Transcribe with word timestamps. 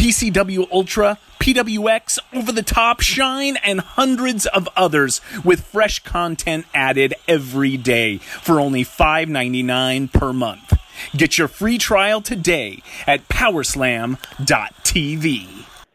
PCW 0.00 0.66
Ultra, 0.72 1.18
PWX, 1.40 2.18
Over 2.32 2.52
the 2.52 2.62
Top, 2.62 3.02
Shine, 3.02 3.58
and 3.58 3.80
hundreds 3.80 4.46
of 4.46 4.66
others 4.74 5.20
with 5.44 5.60
fresh 5.60 6.02
content 6.02 6.64
added 6.72 7.12
every 7.28 7.76
day 7.76 8.16
for 8.16 8.58
only 8.58 8.82
$5.99 8.82 10.10
per 10.10 10.32
month. 10.32 10.72
Get 11.14 11.36
your 11.36 11.48
free 11.48 11.76
trial 11.76 12.22
today 12.22 12.82
at 13.06 13.28
powerslam.tv. 13.28 14.16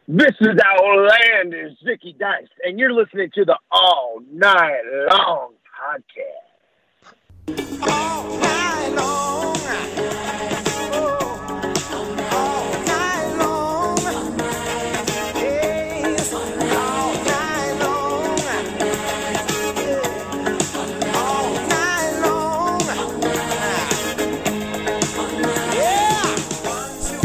This 0.06 0.34
is 0.40 0.56
Outlandish 0.64 1.76
Zicky 1.84 2.16
Dice, 2.16 2.46
and 2.64 2.78
you're 2.78 2.92
listening 2.92 3.32
to 3.34 3.44
the 3.44 3.58
All 3.72 4.20
Night 4.32 4.82
Long 5.10 5.54
podcast. 5.82 6.46
All 7.90 8.38
night 8.38 8.94
long. 8.96 9.35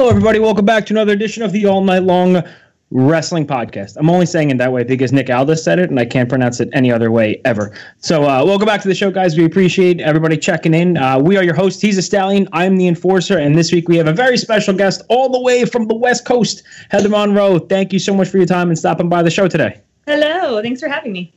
Hello, 0.00 0.08
everybody. 0.08 0.38
Welcome 0.38 0.64
back 0.64 0.86
to 0.86 0.94
another 0.94 1.12
edition 1.12 1.42
of 1.42 1.52
the 1.52 1.66
All 1.66 1.82
Night 1.82 2.04
Long 2.04 2.42
Wrestling 2.90 3.46
Podcast. 3.46 3.98
I'm 3.98 4.08
only 4.08 4.24
saying 4.24 4.48
it 4.48 4.56
that 4.56 4.72
way 4.72 4.82
because 4.82 5.12
Nick 5.12 5.28
Aldis 5.28 5.62
said 5.62 5.78
it, 5.78 5.90
and 5.90 6.00
I 6.00 6.06
can't 6.06 6.26
pronounce 6.26 6.58
it 6.58 6.70
any 6.72 6.90
other 6.90 7.10
way 7.10 7.38
ever. 7.44 7.76
So, 7.98 8.22
uh, 8.22 8.42
welcome 8.46 8.64
back 8.64 8.80
to 8.80 8.88
the 8.88 8.94
show, 8.94 9.10
guys. 9.10 9.36
We 9.36 9.44
appreciate 9.44 10.00
everybody 10.00 10.38
checking 10.38 10.72
in. 10.72 10.96
Uh, 10.96 11.18
we 11.18 11.36
are 11.36 11.44
your 11.44 11.54
host. 11.54 11.82
He's 11.82 11.98
a 11.98 12.02
stallion. 12.02 12.48
I'm 12.54 12.78
the 12.78 12.88
enforcer, 12.88 13.36
and 13.36 13.58
this 13.58 13.72
week 13.72 13.88
we 13.88 13.96
have 13.98 14.06
a 14.06 14.14
very 14.14 14.38
special 14.38 14.74
guest 14.74 15.02
all 15.10 15.28
the 15.28 15.40
way 15.40 15.66
from 15.66 15.86
the 15.86 15.96
West 15.96 16.24
Coast, 16.24 16.62
Heather 16.88 17.10
Monroe. 17.10 17.58
Thank 17.58 17.92
you 17.92 17.98
so 17.98 18.14
much 18.14 18.28
for 18.28 18.38
your 18.38 18.46
time 18.46 18.68
and 18.68 18.78
stopping 18.78 19.10
by 19.10 19.22
the 19.22 19.30
show 19.30 19.48
today. 19.48 19.82
Hello, 20.10 20.60
thanks 20.60 20.80
for 20.80 20.88
having 20.88 21.12
me. 21.12 21.32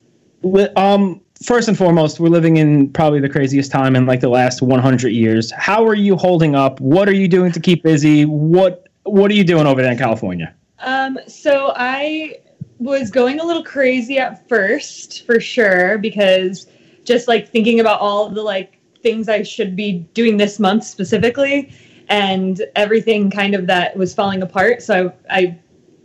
Um, 0.76 1.22
first 1.44 1.68
and 1.68 1.78
foremost, 1.78 2.20
we're 2.20 2.30
living 2.30 2.58
in 2.58 2.90
probably 2.90 3.20
the 3.20 3.30
craziest 3.30 3.72
time 3.72 3.96
in 3.96 4.08
like 4.08 4.20
the 4.20 4.30
last 4.30 4.64
100 4.64 5.10
years. 5.10 5.52
How 5.52 5.86
are 5.86 5.94
you 5.94 6.16
holding 6.16 6.56
up? 6.56 6.82
What 6.82 7.08
are 7.08 7.14
you 7.14 7.28
doing 7.28 7.52
to 7.52 7.60
keep 7.60 7.84
busy? 7.84 8.26
What 8.26 8.88
What 9.04 9.30
are 9.30 9.36
you 9.36 9.44
doing 9.44 9.68
over 9.68 9.84
there 9.84 9.92
in 9.92 9.98
California? 10.00 10.56
Um, 10.80 11.20
so 11.28 11.74
I 11.76 12.40
was 12.80 13.12
going 13.12 13.40
a 13.40 13.46
little 13.46 13.64
crazy 13.64 14.18
at 14.18 14.50
first, 14.50 15.24
for 15.24 15.40
sure, 15.40 16.00
because 16.00 16.66
just 17.04 17.28
like 17.28 17.48
thinking 17.48 17.80
about 17.80 18.00
all 18.00 18.28
the 18.28 18.42
like 18.42 18.80
things 19.04 19.30
I 19.30 19.44
should 19.44 19.76
be 19.76 20.00
doing 20.16 20.38
this 20.38 20.58
month 20.58 20.84
specifically, 20.84 21.72
and 22.10 22.60
everything 22.76 23.30
kind 23.30 23.54
of 23.54 23.68
that 23.68 23.96
was 23.96 24.16
falling 24.16 24.42
apart. 24.42 24.82
So 24.82 25.14
I, 25.30 25.38
I 25.38 25.60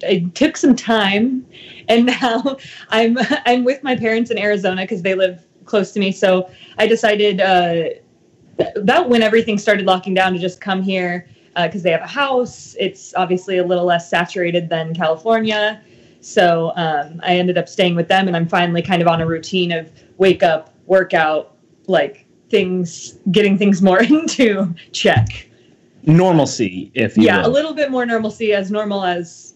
I 0.05 0.31
took 0.35 0.57
some 0.57 0.77
time, 0.77 1.47
and 1.89 2.07
now 2.07 2.57
I'm 2.91 3.19
I'm 3.47 3.65
with 3.65 3.83
my 3.83 3.97
parents 3.97 4.31
in 4.31 4.39
Arizona 4.39 4.83
because 4.83 5.03
they 5.03 5.15
live 5.15 5.45
close 5.65 5.93
to 5.93 6.01
me. 6.01 6.13
So 6.13 6.51
I 6.79 6.87
decided 6.87 7.41
uh, 7.41 7.91
about 8.77 9.09
when 9.09 9.23
everything 9.23 9.59
started 9.59 9.87
locking 9.87 10.15
down 10.15 10.33
to 10.33 10.39
just 10.39 10.61
come 10.61 10.83
here 10.83 11.29
because 11.55 11.83
they 11.83 11.91
have 11.91 12.03
a 12.03 12.07
house. 12.07 12.77
It's 12.79 13.15
obviously 13.17 13.59
a 13.59 13.65
little 13.65 13.85
less 13.85 14.09
saturated 14.09 14.69
than 14.69 14.95
California. 14.95 15.83
So 16.21 16.73
um, 16.77 17.21
I 17.23 17.37
ended 17.37 17.59
up 17.59 17.69
staying 17.69 17.95
with 17.95 18.09
them, 18.09 18.27
and 18.29 18.37
I'm 18.37 18.49
finally 18.49 18.83
kind 18.83 19.03
of 19.03 19.09
on 19.09 19.21
a 19.21 19.27
routine 19.27 19.73
of 19.73 19.91
wake 20.19 20.43
up, 20.43 20.75
workout, 20.87 21.57
like 21.87 22.27
things, 22.51 23.19
getting 23.31 23.57
things 23.59 23.83
more 23.83 24.03
into 24.03 24.75
check. 24.93 25.49
Normalcy, 26.05 26.91
if 26.95 27.17
you 27.17 27.25
Yeah, 27.25 27.43
will. 27.43 27.49
a 27.49 27.53
little 27.53 27.75
bit 27.75 27.91
more 27.91 28.07
normalcy, 28.07 28.53
as 28.53 28.71
normal 28.71 29.05
as 29.05 29.48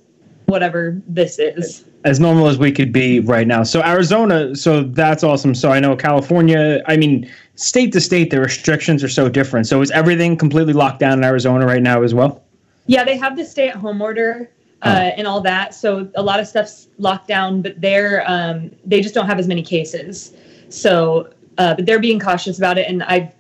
whatever 0.47 1.01
this 1.07 1.39
is. 1.39 1.85
as 2.05 2.19
normal 2.19 2.49
as 2.49 2.59
we 2.59 2.73
could 2.73 2.93
be 2.93 3.21
right 3.21 3.47
now. 3.47 3.63
So 3.63 3.83
Arizona, 3.83 4.55
so 4.57 4.83
that's 4.83 5.23
awesome. 5.23 5.55
So 5.55 5.71
I 5.71 5.81
know 5.81 5.95
California. 5.97 6.83
I 6.87 6.97
mean, 6.97 7.31
state 7.55 7.93
to 7.93 8.01
state, 8.01 8.31
the 8.31 8.41
restrictions 8.41 9.05
are 9.05 9.09
so 9.09 9.29
different. 9.29 9.67
So 9.67 9.81
is 9.81 9.91
everything 9.93 10.37
completely 10.37 10.73
locked 10.73 10.99
down 10.99 11.19
in 11.19 11.25
Arizona 11.25 11.67
right 11.67 11.83
now 11.83 12.03
as 12.03 12.15
well? 12.15 12.43
Yeah, 12.87 13.05
they 13.05 13.17
have 13.17 13.37
the 13.37 13.45
stay-at-home 13.45 14.03
order 14.03 14.51
uh, 14.83 15.13
and 15.17 15.27
all 15.27 15.41
that, 15.43 15.73
so 15.75 16.11
a 16.17 16.23
lot 16.23 16.41
of 16.41 16.49
stuff's 16.49 16.89
locked 16.99 17.29
down. 17.29 17.63
But 17.63 17.81
they're 17.81 18.25
um, 18.27 18.73
they 18.85 19.01
just 19.01 19.15
don't 19.15 19.27
have 19.27 19.39
as 19.39 19.47
many 19.47 19.63
cases. 19.63 20.35
So, 20.69 21.33
uh, 21.59 21.75
but 21.75 21.87
they're 21.87 22.01
being 22.01 22.19
cautious 22.19 22.59
about 22.59 22.79
it, 22.79 22.89
and 22.89 23.05
I've 23.05 23.33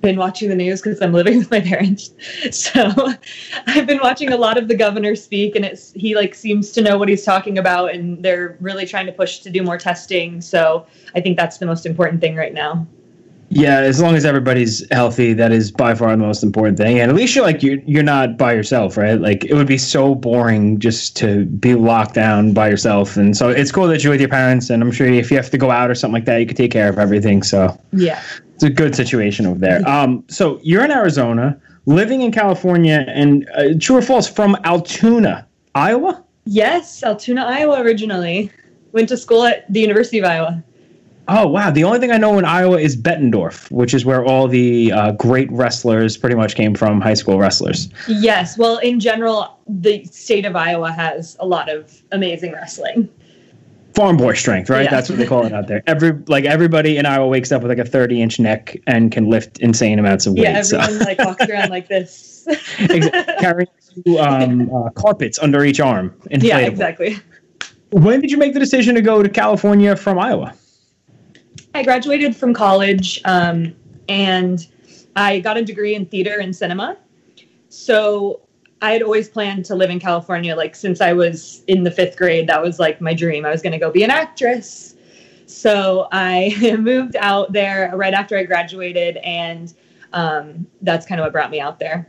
been 0.00 0.16
watching 0.16 0.48
the 0.48 0.54
news 0.54 0.80
because 0.80 1.00
I'm 1.00 1.12
living 1.12 1.38
with 1.38 1.50
my 1.50 1.60
parents. 1.60 2.12
So, 2.50 2.92
I've 3.66 3.86
been 3.86 4.00
watching 4.02 4.32
a 4.32 4.36
lot 4.36 4.58
of 4.58 4.68
the 4.68 4.76
governor 4.76 5.14
speak, 5.16 5.56
and 5.56 5.64
it's 5.64 5.92
he 5.92 6.14
like 6.14 6.34
seems 6.34 6.70
to 6.72 6.82
know 6.82 6.98
what 6.98 7.08
he's 7.08 7.24
talking 7.24 7.58
about, 7.58 7.94
and 7.94 8.22
they're 8.24 8.56
really 8.60 8.86
trying 8.86 9.06
to 9.06 9.12
push 9.12 9.40
to 9.40 9.50
do 9.50 9.62
more 9.62 9.78
testing. 9.78 10.40
So, 10.40 10.86
I 11.14 11.20
think 11.20 11.36
that's 11.36 11.58
the 11.58 11.66
most 11.66 11.86
important 11.86 12.20
thing 12.20 12.36
right 12.36 12.54
now. 12.54 12.86
Yeah, 13.50 13.78
as 13.78 14.00
long 14.00 14.14
as 14.14 14.26
everybody's 14.26 14.86
healthy, 14.92 15.32
that 15.32 15.52
is 15.52 15.70
by 15.70 15.94
far 15.94 16.10
the 16.10 16.18
most 16.18 16.42
important 16.42 16.76
thing. 16.76 17.00
And 17.00 17.10
at 17.10 17.16
least 17.16 17.34
you're 17.34 17.44
like 17.44 17.62
you're 17.62 17.78
you're 17.86 18.02
not 18.02 18.36
by 18.36 18.52
yourself, 18.52 18.98
right? 18.98 19.18
Like 19.18 19.44
it 19.46 19.54
would 19.54 19.66
be 19.66 19.78
so 19.78 20.14
boring 20.14 20.78
just 20.78 21.16
to 21.18 21.46
be 21.46 21.74
locked 21.74 22.14
down 22.14 22.52
by 22.52 22.68
yourself. 22.68 23.16
And 23.16 23.34
so 23.34 23.48
it's 23.48 23.72
cool 23.72 23.86
that 23.86 24.04
you're 24.04 24.10
with 24.10 24.20
your 24.20 24.28
parents. 24.28 24.68
And 24.68 24.82
I'm 24.82 24.92
sure 24.92 25.06
if 25.06 25.30
you 25.30 25.38
have 25.38 25.48
to 25.50 25.58
go 25.58 25.70
out 25.70 25.90
or 25.90 25.94
something 25.94 26.12
like 26.12 26.26
that, 26.26 26.38
you 26.38 26.46
could 26.46 26.58
take 26.58 26.70
care 26.70 26.90
of 26.90 26.98
everything. 26.98 27.42
So 27.42 27.78
Yeah. 27.92 28.22
It's 28.58 28.64
a 28.64 28.70
good 28.70 28.96
situation 28.96 29.46
over 29.46 29.60
there. 29.60 29.88
Um, 29.88 30.24
so 30.26 30.58
you're 30.64 30.84
in 30.84 30.90
Arizona, 30.90 31.56
living 31.86 32.22
in 32.22 32.32
California, 32.32 33.04
and 33.06 33.48
uh, 33.54 33.68
true 33.78 33.98
or 33.98 34.02
false 34.02 34.28
from 34.28 34.56
Altoona, 34.64 35.46
Iowa. 35.76 36.24
Yes, 36.44 37.04
Altoona, 37.04 37.44
Iowa 37.44 37.80
originally. 37.80 38.50
Went 38.90 39.10
to 39.10 39.16
school 39.16 39.44
at 39.44 39.72
the 39.72 39.78
University 39.78 40.18
of 40.18 40.24
Iowa. 40.24 40.64
Oh 41.28 41.46
wow! 41.46 41.70
The 41.70 41.84
only 41.84 42.00
thing 42.00 42.10
I 42.10 42.16
know 42.16 42.36
in 42.36 42.44
Iowa 42.44 42.80
is 42.80 42.96
Bettendorf, 42.96 43.70
which 43.70 43.94
is 43.94 44.04
where 44.04 44.24
all 44.24 44.48
the 44.48 44.90
uh, 44.90 45.12
great 45.12 45.48
wrestlers 45.52 46.16
pretty 46.16 46.34
much 46.34 46.56
came 46.56 46.74
from, 46.74 47.00
high 47.00 47.14
school 47.14 47.38
wrestlers. 47.38 47.88
Yes, 48.08 48.58
well, 48.58 48.78
in 48.78 48.98
general, 48.98 49.56
the 49.68 50.04
state 50.06 50.46
of 50.46 50.56
Iowa 50.56 50.90
has 50.90 51.36
a 51.38 51.46
lot 51.46 51.68
of 51.68 52.02
amazing 52.10 52.54
wrestling. 52.54 53.08
Farm 53.98 54.16
boy 54.16 54.34
strength, 54.34 54.70
right? 54.70 54.84
Yeah. 54.84 54.92
That's 54.92 55.08
what 55.08 55.18
they 55.18 55.26
call 55.26 55.44
it 55.44 55.52
out 55.52 55.66
there. 55.66 55.82
Every 55.88 56.12
like 56.28 56.44
everybody 56.44 56.98
in 56.98 57.04
Iowa 57.04 57.26
wakes 57.26 57.50
up 57.50 57.62
with 57.62 57.70
like 57.72 57.84
a 57.84 57.84
30 57.84 58.22
inch 58.22 58.38
neck 58.38 58.76
and 58.86 59.10
can 59.10 59.28
lift 59.28 59.58
insane 59.58 59.98
amounts 59.98 60.24
of 60.24 60.34
weight. 60.34 60.44
Yeah, 60.44 60.62
so. 60.62 60.78
everyone 60.78 61.04
like 61.04 61.18
walks 61.18 61.44
around 61.48 61.70
like 61.70 61.88
this. 61.88 62.46
Exactly. 62.78 63.34
carrying 63.40 63.68
two, 64.06 64.20
um, 64.20 64.70
uh, 64.74 64.90
carpets 64.90 65.40
under 65.40 65.64
each 65.64 65.80
arm. 65.80 66.14
yeah, 66.30 66.58
exactly. 66.58 67.18
When 67.90 68.20
did 68.20 68.30
you 68.30 68.36
make 68.36 68.52
the 68.52 68.60
decision 68.60 68.94
to 68.94 69.02
go 69.02 69.20
to 69.20 69.28
California 69.28 69.96
from 69.96 70.16
Iowa? 70.16 70.54
I 71.74 71.82
graduated 71.82 72.36
from 72.36 72.54
college 72.54 73.20
um, 73.24 73.74
and 74.08 74.64
I 75.16 75.40
got 75.40 75.56
a 75.56 75.62
degree 75.64 75.96
in 75.96 76.06
theater 76.06 76.38
and 76.38 76.54
cinema. 76.54 76.96
So 77.68 78.42
I 78.80 78.92
had 78.92 79.02
always 79.02 79.28
planned 79.28 79.64
to 79.66 79.74
live 79.74 79.90
in 79.90 79.98
California, 79.98 80.54
like 80.54 80.76
since 80.76 81.00
I 81.00 81.12
was 81.12 81.62
in 81.66 81.84
the 81.84 81.90
fifth 81.90 82.16
grade. 82.16 82.46
That 82.48 82.62
was 82.62 82.78
like 82.78 83.00
my 83.00 83.14
dream. 83.14 83.44
I 83.44 83.50
was 83.50 83.62
going 83.62 83.72
to 83.72 83.78
go 83.78 83.90
be 83.90 84.04
an 84.04 84.10
actress. 84.10 84.94
So 85.46 86.08
I 86.12 86.76
moved 86.78 87.16
out 87.16 87.52
there 87.52 87.90
right 87.94 88.14
after 88.14 88.36
I 88.36 88.44
graduated, 88.44 89.16
and 89.18 89.74
um, 90.12 90.66
that's 90.82 91.06
kind 91.06 91.20
of 91.20 91.24
what 91.24 91.32
brought 91.32 91.50
me 91.50 91.60
out 91.60 91.78
there. 91.78 92.08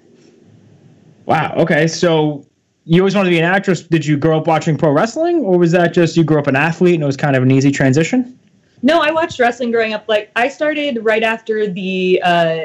Wow. 1.25 1.53
Okay. 1.57 1.87
So 1.87 2.45
you 2.85 3.01
always 3.01 3.15
wanted 3.15 3.29
to 3.29 3.35
be 3.35 3.39
an 3.39 3.45
actress. 3.45 3.81
Did 3.81 4.05
you 4.05 4.17
grow 4.17 4.39
up 4.39 4.47
watching 4.47 4.77
pro 4.77 4.91
wrestling, 4.91 5.39
or 5.39 5.57
was 5.57 5.71
that 5.71 5.93
just 5.93 6.17
you 6.17 6.23
grew 6.23 6.39
up 6.39 6.47
an 6.47 6.55
athlete 6.55 6.95
and 6.95 7.03
it 7.03 7.07
was 7.07 7.17
kind 7.17 7.35
of 7.35 7.43
an 7.43 7.51
easy 7.51 7.71
transition? 7.71 8.37
No, 8.81 9.01
I 9.01 9.11
watched 9.11 9.39
wrestling 9.39 9.71
growing 9.71 9.93
up. 9.93 10.05
Like 10.07 10.31
I 10.35 10.49
started 10.49 10.99
right 11.03 11.23
after 11.23 11.67
the 11.67 12.21
uh, 12.23 12.59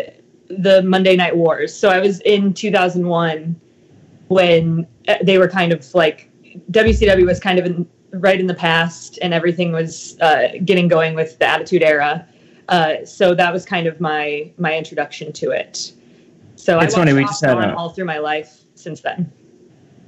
the 0.49 0.83
Monday 0.83 1.17
Night 1.17 1.37
Wars. 1.37 1.75
So 1.75 1.89
I 1.89 2.01
was 2.01 2.21
in 2.21 2.53
2001 2.53 3.61
when 4.35 4.85
uh, 5.07 5.15
they 5.23 5.39
were 5.39 5.47
kind 5.47 5.73
of 5.73 5.95
like 5.95 6.29
WCW 6.73 7.25
was 7.25 7.39
kind 7.39 7.57
of 7.61 7.67
in, 7.67 7.89
right 8.15 8.41
in 8.41 8.49
the 8.49 8.55
past, 8.55 9.17
and 9.23 9.33
everything 9.33 9.71
was 9.71 10.19
uh, 10.21 10.49
getting 10.65 10.89
going 10.89 11.15
with 11.15 11.39
the 11.39 11.47
Attitude 11.47 11.85
Era. 11.85 12.27
Uh, 12.69 13.05
so 13.05 13.33
that 13.35 13.53
was 13.53 13.65
kind 13.65 13.87
of 13.87 14.01
my 14.01 14.51
my 14.59 14.77
introduction 14.77 15.33
to 15.35 15.53
it. 15.53 15.93
So 16.57 16.81
It's 16.81 16.95
I 16.95 16.99
funny, 16.99 17.13
we 17.13 17.23
just 17.23 17.45
had 17.45 17.59
a- 17.59 17.77
all 17.77 17.91
through 17.91 18.07
my 18.07 18.19
life 18.19 18.63
since 18.75 19.01
then. 19.03 19.31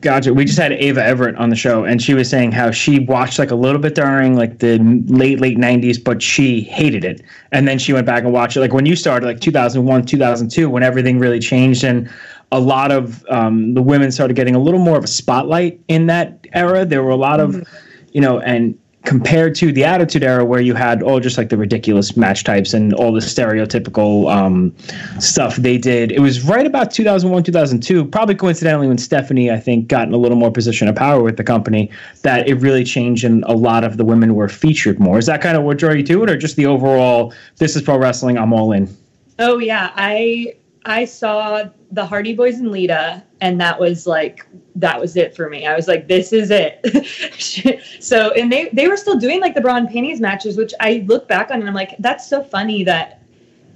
Gotcha. 0.03 0.35
We 0.35 0.45
just 0.45 0.59
had 0.59 0.73
Ava 0.73 1.03
Everett 1.03 1.37
on 1.37 1.49
the 1.49 1.57
show, 1.57 1.85
and 1.85 2.03
she 2.03 2.13
was 2.13 2.29
saying 2.29 2.53
how 2.53 2.71
she 2.71 2.99
watched 2.99 3.39
like 3.39 3.51
a 3.51 3.55
little 3.55 3.81
bit 3.81 3.95
during 3.95 4.37
like 4.37 4.59
the 4.59 4.79
late 5.07 5.41
late 5.41 5.57
'90s, 5.57 6.03
but 6.03 6.23
she 6.23 6.61
hated 6.61 7.05
it, 7.05 7.23
and 7.53 7.67
then 7.67 7.79
she 7.79 7.93
went 7.93 8.07
back 8.07 8.23
and 8.23 8.33
watched 8.33 8.57
it. 8.57 8.61
Like 8.61 8.75
when 8.75 8.87
you 8.87 8.95
started, 8.95 9.27
like 9.27 9.41
2001, 9.41 10.05
2002, 10.05 10.69
when 10.69 10.83
everything 10.83 11.19
really 11.19 11.41
changed, 11.41 11.83
and 11.83 12.11
a 12.53 12.61
lot 12.61 12.93
of 12.93 13.25
um, 13.29 13.75
the 13.75 13.83
women 13.83 14.11
started 14.13 14.35
getting 14.35 14.55
a 14.55 14.59
little 14.59 14.81
more 14.81 14.97
of 14.97 15.05
a 15.05 15.09
spotlight 15.09 15.81
in 15.89 16.07
that 16.07 16.47
era. 16.53 16.85
There 16.85 17.03
were 17.03 17.11
a 17.11 17.17
lot 17.17 17.41
of, 17.41 17.67
you 18.13 18.21
know, 18.21 18.41
and 18.41 18.79
compared 19.07 19.55
to 19.55 19.73
the 19.73 19.85
Attitude 19.85 20.25
Era, 20.25 20.45
where 20.45 20.61
you 20.61 20.75
had 20.75 21.03
all 21.03 21.21
just 21.21 21.39
like 21.39 21.49
the 21.49 21.57
ridiculous 21.57 22.17
match 22.17 22.43
types 22.43 22.75
and 22.75 22.93
all 22.95 23.13
the 23.13 23.21
stereotypical 23.21 24.31
um, 24.31 24.75
stuff 25.21 25.57
they 25.57 25.79
did. 25.79 26.11
It 26.11 26.19
was 26.19 26.43
right 26.43 26.67
about 26.67 26.91
2001, 26.91 27.45
2002, 27.45 28.05
probably 28.07 28.35
coincidentally 28.35 28.89
when 28.89 28.99
Stephanie, 28.99 29.51
I 29.51 29.61
think, 29.61 29.87
got 29.87 30.09
in 30.09 30.13
a 30.13 30.17
little 30.17 30.37
more 30.37 30.51
position 30.51 30.89
of 30.89 30.97
power 30.97 31.23
with 31.23 31.37
the 31.37 31.45
company, 31.45 31.89
that 32.23 32.49
it 32.49 32.55
really 32.55 32.83
changed 32.83 33.25
and 33.25 33.45
a 33.45 33.53
lot 33.53 33.85
of 33.85 33.97
the 33.97 34.05
women 34.05 34.35
were 34.35 34.49
featured 34.49 34.99
more. 34.99 35.19
Is 35.19 35.27
that 35.27 35.41
kind 35.41 35.57
of 35.57 35.63
what 35.63 35.79
drew 35.79 35.95
you 35.95 36.03
to 36.03 36.25
it, 36.25 36.31
or 36.31 36.37
just 36.37 36.57
the 36.57 36.67
overall, 36.67 37.33
this 37.59 37.77
is 37.77 37.83
pro 37.83 37.97
wrestling, 37.97 38.37
I'm 38.37 38.53
all 38.53 38.73
in? 38.73 38.95
Oh 39.39 39.59
yeah, 39.59 39.93
I 39.95 40.55
I 40.87 41.05
saw 41.05 41.65
the 41.91 42.07
Hardy 42.07 42.33
Boys 42.33 42.61
and 42.61 42.71
Lita, 42.71 43.23
and 43.41 43.61
that 43.61 43.79
was 43.79 44.07
like 44.07 44.47
that 44.77 45.01
was 45.01 45.17
it 45.17 45.35
for 45.35 45.51
me. 45.51 45.67
I 45.67 45.75
was 45.75 45.89
like, 45.89 46.07
this 46.07 46.33
is 46.33 46.51
it. 46.51 47.83
so 48.03 48.31
and 48.33 48.51
they 48.51 48.71
they 48.73 48.87
were 48.87 48.97
still 48.97 49.19
doing 49.19 49.41
like 49.41 49.55
the 49.55 49.61
bra 49.61 49.77
and 49.77 49.89
panties 49.89 50.21
matches, 50.21 50.57
which 50.57 50.73
I 50.81 51.05
look 51.07 51.27
back 51.29 51.51
on 51.51 51.59
and 51.59 51.69
I'm 51.69 51.75
like, 51.75 51.97
that's 51.99 52.29
so 52.29 52.43
funny 52.43 52.85
that 52.85 53.21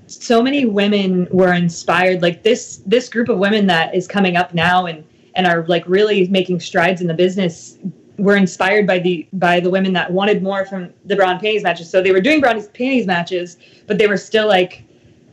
so 0.06 0.40
many 0.40 0.66
women 0.66 1.26
were 1.32 1.52
inspired. 1.52 2.22
Like 2.22 2.44
this 2.44 2.82
this 2.86 3.08
group 3.08 3.28
of 3.28 3.38
women 3.38 3.66
that 3.66 3.92
is 3.94 4.06
coming 4.06 4.36
up 4.36 4.54
now 4.54 4.86
and 4.86 5.04
and 5.34 5.48
are 5.48 5.66
like 5.66 5.84
really 5.88 6.28
making 6.28 6.60
strides 6.60 7.00
in 7.00 7.08
the 7.08 7.14
business 7.14 7.78
were 8.18 8.36
inspired 8.36 8.86
by 8.86 9.00
the 9.00 9.26
by 9.32 9.58
the 9.58 9.70
women 9.70 9.92
that 9.94 10.12
wanted 10.12 10.44
more 10.44 10.64
from 10.64 10.92
the 11.06 11.16
bra 11.16 11.30
and 11.30 11.40
panties 11.40 11.64
matches. 11.64 11.90
So 11.90 12.00
they 12.00 12.12
were 12.12 12.20
doing 12.20 12.40
bra 12.40 12.52
and 12.52 12.72
panties 12.72 13.06
matches, 13.06 13.56
but 13.88 13.98
they 13.98 14.06
were 14.06 14.16
still 14.16 14.46
like 14.46 14.84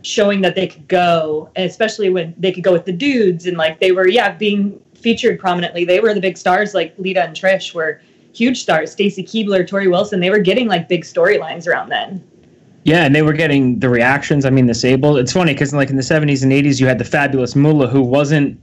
showing 0.07 0.41
that 0.41 0.55
they 0.55 0.67
could 0.67 0.87
go, 0.87 1.49
especially 1.55 2.09
when 2.09 2.33
they 2.37 2.51
could 2.51 2.63
go 2.63 2.71
with 2.71 2.85
the 2.85 2.91
dudes 2.91 3.45
and 3.45 3.57
like 3.57 3.79
they 3.79 3.91
were, 3.91 4.07
yeah, 4.07 4.31
being 4.31 4.79
featured 4.95 5.39
prominently. 5.39 5.85
They 5.85 5.99
were 5.99 6.13
the 6.13 6.21
big 6.21 6.37
stars, 6.37 6.73
like 6.73 6.93
Lita 6.97 7.23
and 7.23 7.35
Trish 7.35 7.73
were 7.73 8.01
huge 8.33 8.61
stars. 8.61 8.91
Stacy 8.91 9.23
Keibler, 9.23 9.67
Torrie 9.67 9.89
Wilson, 9.89 10.19
they 10.19 10.29
were 10.29 10.39
getting 10.39 10.67
like 10.67 10.87
big 10.87 11.03
storylines 11.03 11.67
around 11.67 11.89
then. 11.89 12.23
Yeah, 12.83 13.03
and 13.03 13.13
they 13.13 13.21
were 13.21 13.33
getting 13.33 13.79
the 13.79 13.89
reactions. 13.89 14.45
I 14.45 14.49
mean, 14.49 14.65
the 14.65 14.73
Sable. 14.73 15.17
It's 15.17 15.33
funny 15.33 15.53
because 15.53 15.73
like 15.73 15.89
in 15.89 15.97
the 15.97 16.01
'70s 16.01 16.43
and 16.43 16.53
'80s, 16.53 16.79
you 16.79 16.87
had 16.87 16.99
the 16.99 17.03
fabulous 17.03 17.53
Moolah, 17.53 17.87
who 17.87 18.01
wasn't 18.01 18.57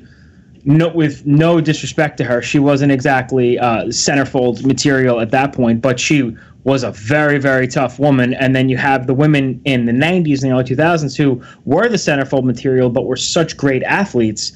no 0.64 0.88
with 0.88 1.26
no 1.26 1.61
disrespect 1.61 2.17
to 2.19 2.25
her, 2.25 2.41
she 2.41 2.58
wasn't 2.58 2.91
exactly 2.91 3.58
uh, 3.58 3.85
centerfold 3.85 4.64
material 4.64 5.20
at 5.20 5.31
that 5.31 5.52
point, 5.52 5.82
but 5.82 6.00
she 6.00 6.35
was 6.65 6.83
a 6.83 6.91
very 6.91 7.39
very 7.39 7.69
tough 7.69 7.99
woman. 7.99 8.35
And 8.35 8.57
then 8.57 8.69
you 8.69 8.77
have 8.77 9.07
the 9.07 9.15
women 9.15 9.61
in 9.65 9.85
the 9.85 9.93
'90s 9.93 10.43
and 10.43 10.51
the 10.51 10.55
early 10.55 10.65
2000s 10.65 11.17
who 11.17 11.43
were 11.65 11.89
the 11.89 11.97
centerfold 11.97 12.45
material, 12.45 12.91
but 12.91 13.07
were 13.07 13.17
such 13.17 13.57
great 13.57 13.83
athletes. 13.85 14.53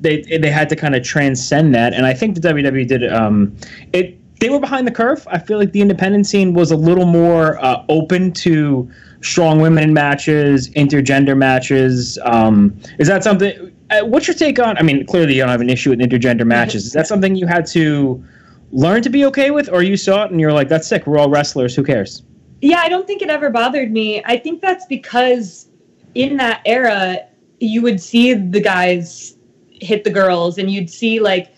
They 0.00 0.22
they 0.22 0.50
had 0.50 0.68
to 0.68 0.76
kind 0.76 0.94
of 0.94 1.02
transcend 1.02 1.74
that, 1.74 1.94
and 1.94 2.06
I 2.06 2.14
think 2.14 2.34
the 2.34 2.40
WWE 2.40 2.86
did 2.86 3.10
um, 3.12 3.56
it. 3.92 4.18
They 4.40 4.50
were 4.50 4.58
behind 4.58 4.88
the 4.88 4.92
curve. 4.92 5.26
I 5.30 5.38
feel 5.38 5.56
like 5.56 5.70
the 5.70 5.80
independent 5.80 6.26
scene 6.26 6.52
was 6.52 6.72
a 6.72 6.76
little 6.76 7.06
more 7.06 7.64
uh, 7.64 7.84
open 7.88 8.32
to 8.32 8.90
strong 9.20 9.60
women 9.60 9.84
in 9.84 9.92
matches, 9.92 10.68
intergender 10.70 11.36
matches. 11.36 12.18
Um, 12.24 12.76
is 12.98 13.06
that 13.06 13.22
something? 13.22 13.72
Uh, 13.90 14.00
what's 14.04 14.26
your 14.26 14.34
take 14.34 14.58
on? 14.58 14.76
I 14.78 14.82
mean, 14.82 15.06
clearly 15.06 15.34
you 15.34 15.42
don't 15.42 15.50
have 15.50 15.60
an 15.60 15.70
issue 15.70 15.90
with 15.90 16.00
intergender 16.00 16.44
matches. 16.44 16.86
Is 16.86 16.92
that 16.92 17.06
something 17.06 17.36
you 17.36 17.46
had 17.46 17.66
to 17.66 18.24
learn 18.72 19.02
to 19.02 19.10
be 19.10 19.24
okay 19.26 19.50
with, 19.50 19.68
or 19.70 19.82
you 19.82 19.96
saw 19.96 20.24
it 20.24 20.30
and 20.30 20.40
you're 20.40 20.52
like, 20.52 20.68
"That's 20.68 20.88
sick. 20.88 21.06
We're 21.06 21.18
all 21.18 21.28
wrestlers. 21.30 21.76
Who 21.76 21.84
cares?" 21.84 22.22
Yeah, 22.60 22.80
I 22.82 22.88
don't 22.88 23.06
think 23.06 23.22
it 23.22 23.28
ever 23.28 23.50
bothered 23.50 23.90
me. 23.92 24.22
I 24.24 24.36
think 24.36 24.60
that's 24.60 24.86
because 24.86 25.68
in 26.14 26.36
that 26.38 26.62
era, 26.64 27.18
you 27.60 27.82
would 27.82 28.00
see 28.00 28.34
the 28.34 28.60
guys 28.60 29.36
hit 29.70 30.04
the 30.04 30.10
girls, 30.10 30.58
and 30.58 30.70
you'd 30.70 30.90
see 30.90 31.20
like 31.20 31.52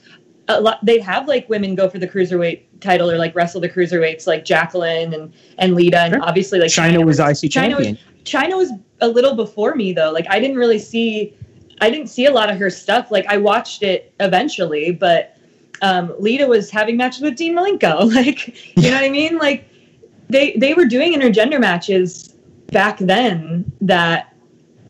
a 0.49 0.61
lot. 0.61 0.85
They'd 0.85 1.03
have 1.03 1.29
like 1.29 1.49
women 1.49 1.75
go 1.75 1.89
for 1.89 1.99
the 1.99 2.09
cruiserweight 2.09 2.63
title 2.81 3.11
or 3.11 3.17
like 3.17 3.35
wrestle 3.35 3.61
the 3.61 3.69
cruiserweights, 3.69 4.27
like 4.27 4.45
Jacqueline 4.45 5.15
and 5.15 5.33
and 5.59 5.75
Lita, 5.75 6.01
and 6.01 6.15
Sure. 6.15 6.23
obviously 6.23 6.59
like 6.59 6.71
Chyna 6.71 7.05
was 7.05 7.19
IC 7.19 7.51
Chyna 7.51 7.77
was. 7.79 7.97
Chyna 8.25 8.57
was 8.57 8.73
a 9.01 9.09
little 9.09 9.35
before 9.35 9.75
me 9.75 9.93
though. 9.93 10.11
Like 10.11 10.27
I 10.31 10.41
didn't 10.41 10.57
really 10.57 10.79
see 10.79 11.35
I 11.81 11.91
didn't 11.91 12.09
see 12.09 12.27
a 12.27 12.31
lot 12.33 12.51
of 12.51 12.59
her 12.59 12.71
stuff. 12.71 13.11
Like 13.11 13.27
I 13.27 13.37
watched 13.37 13.83
it 13.83 14.15
eventually, 14.21 14.93
but 14.93 15.34
um, 15.83 16.15
Lita 16.19 16.47
was 16.47 16.71
having 16.71 16.97
matches 16.97 17.23
with 17.23 17.37
Dean 17.37 17.57
Malenko. 17.57 18.11
Like 18.15 18.49
you 18.77 18.91
know 18.91 18.97
what 18.97 19.05
I 19.05 19.11
mean? 19.11 19.39
Like 19.39 19.69
they 20.29 20.53
they 20.57 20.75
were 20.75 20.85
doing 20.87 21.13
intergender 21.15 21.61
matches 21.61 22.35
back 22.69 22.99
then 22.99 23.71
that 23.81 24.35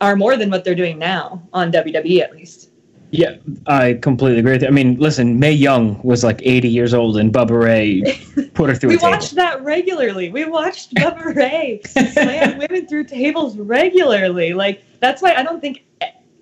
are 0.01 0.15
more 0.15 0.37
than 0.37 0.49
what 0.49 0.63
they're 0.63 0.75
doing 0.75 0.97
now 0.99 1.41
on 1.53 1.71
WWE 1.71 2.21
at 2.21 2.31
least. 2.33 2.69
Yeah, 3.11 3.35
I 3.67 3.93
completely 4.01 4.39
agree 4.39 4.53
with 4.53 4.63
you. 4.63 4.67
I 4.67 4.71
mean, 4.71 4.97
listen, 4.97 5.39
Mae 5.39 5.51
Young 5.51 6.01
was 6.03 6.23
like 6.23 6.41
80 6.43 6.67
years 6.67 6.93
old, 6.93 7.15
and 7.17 7.31
Bubba 7.31 7.61
Ray 7.63 8.01
put 8.55 8.69
her 8.69 8.75
through 8.75 8.89
We 8.89 8.95
a 8.95 8.97
table. 8.97 9.11
watched 9.11 9.35
that 9.35 9.63
regularly. 9.63 10.29
We 10.31 10.43
watched 10.45 10.93
Bubba 10.95 11.33
Ray 11.35 11.79
slam 11.85 12.57
women 12.57 12.87
through 12.87 13.05
tables 13.05 13.57
regularly. 13.57 14.53
Like 14.53 14.83
that's 14.99 15.21
why 15.21 15.33
I 15.33 15.43
don't 15.43 15.61
think 15.61 15.85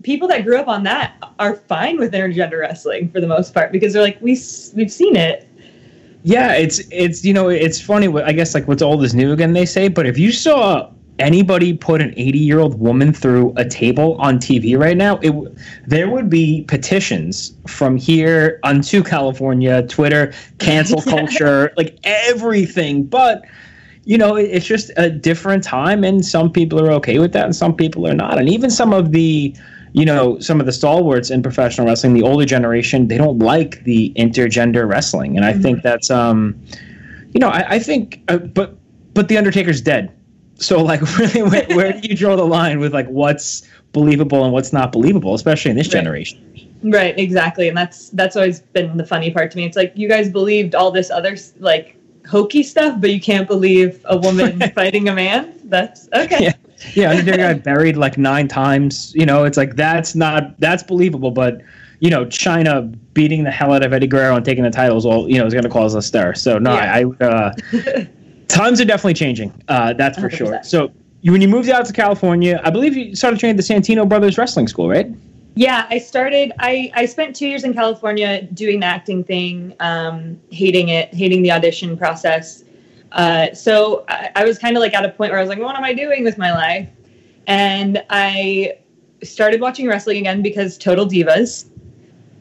people 0.04 0.28
that 0.28 0.44
grew 0.44 0.58
up 0.58 0.68
on 0.68 0.84
that 0.84 1.16
are 1.40 1.56
fine 1.56 1.98
with 1.98 2.14
intergender 2.14 2.60
wrestling 2.60 3.10
for 3.10 3.20
the 3.20 3.28
most 3.28 3.54
part 3.54 3.72
because 3.72 3.94
they're 3.94 4.02
like 4.02 4.22
we 4.22 4.32
we've 4.76 4.92
seen 4.92 5.16
it. 5.16 5.48
Yeah, 6.24 6.54
it's 6.54 6.80
it's 6.92 7.26
you 7.26 7.34
know 7.34 7.50
it's 7.50 7.82
funny. 7.82 8.08
I 8.22 8.32
guess 8.32 8.54
like 8.54 8.68
what's 8.68 8.82
old 8.82 9.04
is 9.04 9.16
new 9.16 9.34
again. 9.34 9.54
They 9.54 9.66
say, 9.66 9.88
but 9.88 10.06
if 10.06 10.18
you 10.18 10.32
saw 10.32 10.90
anybody 11.20 11.74
put 11.74 12.02
an 12.02 12.14
80 12.18 12.40
year 12.40 12.60
old 12.60 12.80
woman 12.80 13.14
through 13.14 13.54
a 13.56 13.66
table 13.66 14.16
on 14.20 14.40
TV 14.40 14.78
right 14.78 14.98
now, 14.98 15.18
it 15.22 15.34
there 15.88 16.10
would 16.10 16.30
be 16.30 16.64
petitions 16.64 17.56
from 17.68 17.98
here 17.98 18.60
unto 18.64 19.04
California, 19.04 19.86
Twitter, 19.88 20.34
cancel 20.60 21.02
culture, 21.16 21.74
like 21.78 21.98
everything. 22.04 23.04
But 23.04 23.44
you 24.06 24.18
know, 24.18 24.36
it's 24.36 24.66
just 24.66 24.92
a 24.98 25.10
different 25.10 25.64
time, 25.64 26.04
and 26.04 26.26
some 26.26 26.52
people 26.52 26.80
are 26.80 26.92
okay 26.92 27.20
with 27.20 27.32
that, 27.34 27.46
and 27.46 27.56
some 27.56 27.74
people 27.74 28.06
are 28.06 28.14
not. 28.14 28.38
And 28.38 28.50
even 28.50 28.70
some 28.70 28.92
of 28.92 29.14
the 29.14 29.56
you 29.94 30.06
know, 30.06 30.40
some 30.40 30.60
of 30.60 30.66
the 30.66 30.72
stalwarts 30.72 31.30
in 31.30 31.42
professional 31.42 31.88
wrestling, 31.88 32.14
the 32.14 32.24
older 32.24 32.46
generation, 32.46 33.08
they 33.08 33.18
don't 33.18 33.40
like 33.40 33.84
the 33.84 34.12
intergender 34.18 34.88
wrestling, 34.88 35.38
and 35.38 35.46
I 35.46 35.54
think 35.54 35.82
that's, 35.84 36.10
um, 36.10 36.60
you 37.32 37.40
know, 37.40 37.50
I, 37.50 37.76
I 37.76 37.80
think, 37.80 38.22
uh, 38.28 38.38
but 38.38 38.76
but 39.14 39.28
the 39.28 39.38
Undertaker's 39.38 39.82
dead, 39.82 40.12
so 40.56 40.82
like, 40.82 41.02
really, 41.20 41.44
where, 41.44 41.66
where 41.76 41.94
do 41.94 42.08
you 42.08 42.16
draw 42.16 42.36
the 42.36 42.46
line 42.46 42.80
with 42.80 42.94
like 42.94 43.08
what's 43.08 43.68
believable 43.92 44.44
and 44.44 44.52
what's 44.52 44.74
not 44.74 44.92
believable, 44.92 45.36
especially 45.36 45.72
in 45.72 45.78
this 45.78 45.88
Right. 45.88 46.02
generation? 46.02 46.40
Right, 46.84 47.18
exactly. 47.18 47.70
And 47.70 47.78
that's 47.78 48.10
that's 48.10 48.36
always 48.36 48.60
been 48.60 48.98
the 48.98 49.06
funny 49.06 49.32
part 49.32 49.52
to 49.52 49.58
me. 49.58 49.66
It's 49.66 49.78
like 49.78 49.94
you 49.96 50.10
guys 50.10 50.30
believed 50.30 50.76
all 50.76 50.92
this 50.92 51.10
other 51.10 51.38
like 51.60 51.96
hokey 52.28 52.62
stuff, 52.62 53.00
but 53.00 53.12
you 53.12 53.22
can't 53.22 53.48
believe 53.48 54.02
a 54.06 54.18
woman 54.18 54.60
fighting 54.76 55.08
a 55.08 55.14
man. 55.14 55.54
That's 55.66 56.10
okay. 56.14 56.44
Yeah. 56.44 56.54
Yeah, 56.96 57.12
Undertaker 57.12 57.38
got 57.38 57.64
buried 57.64 57.98
like 57.98 58.18
nine 58.18 58.48
times. 58.48 59.14
You 59.16 59.26
know, 59.26 59.44
it's 59.44 59.58
like 59.58 59.76
that's 59.76 60.16
not 60.16 60.60
that's 60.60 60.84
believable, 60.84 61.32
but 61.32 61.62
you 62.00 62.10
know, 62.10 62.26
Chyna 62.26 62.94
beating 63.14 63.44
the 63.44 63.52
hell 63.52 63.74
out 63.74 63.84
of 63.84 63.94
Eddie 63.94 64.08
Guerrero 64.08 64.36
and 64.36 64.44
taking 64.44 64.64
the 64.64 64.70
titles, 64.70 65.06
all 65.06 65.30
you 65.30 65.38
know, 65.38 65.46
is 65.46 65.54
going 65.54 65.64
to 65.64 65.70
cause 65.70 65.96
a 65.96 66.02
stir. 66.02 66.34
So 66.34 66.58
no, 66.58 66.74
Yeah. 66.74 66.94
I, 66.94 67.06
I 67.22 67.26
uh, 67.26 67.54
times 68.48 68.82
are 68.82 68.86
definitely 68.86 69.14
changing. 69.14 69.54
Uh, 69.68 69.94
that's 69.94 70.20
for 70.20 70.30
sure. 70.30 70.54
100%. 70.54 70.66
So 70.66 70.92
you, 71.22 71.32
when 71.32 71.42
you 71.42 71.48
moved 71.48 71.70
out 71.70 71.86
to 71.86 71.94
California, 71.94 72.60
I 72.64 72.70
believe 72.70 72.98
you 72.98 73.16
started 73.16 73.40
training 73.40 73.58
at 73.58 73.66
the 73.66 73.74
Santino 73.74 74.08
Brothers 74.08 74.38
Wrestling 74.38 74.68
School, 74.68 74.90
right? 74.90 75.08
Yeah, 75.56 75.86
I 75.90 76.00
started. 76.00 76.52
I 76.60 76.92
I 76.96 77.06
spent 77.06 77.36
two 77.36 77.48
years 77.48 77.64
in 77.64 77.74
California 77.74 78.42
doing 78.42 78.80
the 78.80 78.88
acting 78.88 79.24
thing, 79.24 79.76
um, 79.80 80.40
hating 80.52 80.90
it, 80.90 81.14
hating 81.14 81.44
the 81.44 81.52
audition 81.52 81.96
process. 81.96 82.64
Uh, 83.14 83.54
so 83.54 84.04
I, 84.10 84.32
I 84.36 84.46
was 84.46 84.58
kind 84.58 84.76
of 84.76 84.82
like 84.82 84.94
at 84.94 85.06
a 85.06 85.10
point 85.10 85.32
where 85.32 85.40
I 85.40 85.42
was 85.42 85.50
like, 85.50 85.60
what 85.60 85.76
am 85.76 85.84
I 85.84 85.94
doing 85.94 86.24
with 86.24 86.38
my 86.38 86.52
life? 86.52 86.90
And 87.48 88.04
I 88.10 88.78
started 89.24 89.62
watching 89.62 89.88
wrestling 89.88 90.18
again 90.18 90.42
because 90.42 90.78
Total 90.78 91.06
Divas. 91.06 91.66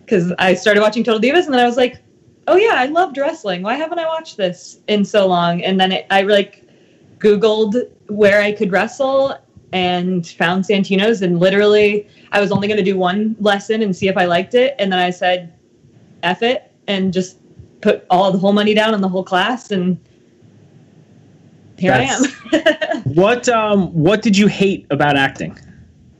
Because 0.00 0.32
I 0.38 0.54
started 0.54 0.80
watching 0.80 1.04
Total 1.04 1.20
Divas, 1.20 1.44
and 1.44 1.54
then 1.54 1.60
I 1.60 1.66
was 1.66 1.76
like, 1.76 2.00
oh 2.48 2.56
yeah, 2.56 2.74
I 2.74 2.86
loved 2.86 3.16
wrestling. 3.18 3.62
Why 3.62 3.74
haven't 3.74 3.98
I 3.98 4.06
watched 4.06 4.36
this 4.36 4.80
in 4.88 5.04
so 5.04 5.26
long? 5.26 5.62
And 5.62 5.78
then 5.78 5.92
it, 5.92 6.06
I 6.10 6.22
like 6.22 6.64
Googled 7.18 7.88
where 8.08 8.42
I 8.42 8.52
could 8.52 8.72
wrestle 8.72 9.38
and 9.72 10.26
found 10.26 10.64
Santino's, 10.64 11.22
and 11.22 11.38
literally 11.38 12.08
I 12.32 12.40
was 12.40 12.50
only 12.50 12.68
going 12.68 12.78
to 12.78 12.84
do 12.84 12.98
one 12.98 13.36
lesson 13.40 13.82
and 13.82 13.94
see 13.96 14.08
if 14.08 14.16
I 14.16 14.24
liked 14.26 14.54
it, 14.54 14.74
and 14.78 14.92
then 14.92 14.98
I 14.98 15.10
said, 15.10 15.52
"F 16.22 16.42
it," 16.42 16.70
and 16.88 17.12
just 17.12 17.38
put 17.80 18.04
all 18.10 18.30
the 18.32 18.38
whole 18.38 18.52
money 18.52 18.74
down 18.74 18.92
on 18.92 19.00
the 19.00 19.08
whole 19.08 19.24
class, 19.24 19.70
and 19.70 19.98
here 21.82 21.92
I 21.92 22.02
am. 22.02 23.02
What 23.14 23.48
um 23.48 23.88
what 23.92 24.22
did 24.22 24.38
you 24.38 24.46
hate 24.46 24.86
about 24.90 25.16
acting? 25.16 25.58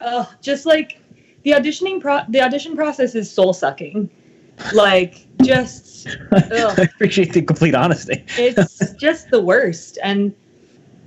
Oh, 0.01 0.29
just 0.43 0.67
like 0.67 1.01
the 1.45 1.53
auditioning 1.53 2.01
pro- 2.01 2.25
the 2.29 2.41
audition 2.43 2.75
process 2.75 3.15
is 3.15 3.31
soul 3.31 3.53
sucking. 3.53 4.11
Like 4.75 5.27
just 5.43 6.09
ugh. 6.33 6.79
I 6.79 6.83
appreciate 6.83 7.33
the 7.33 7.43
complete 7.43 7.75
honesty. 7.75 8.25
it's 8.37 8.93
just 8.95 9.31
the 9.31 9.41
worst 9.41 9.99
and 10.03 10.35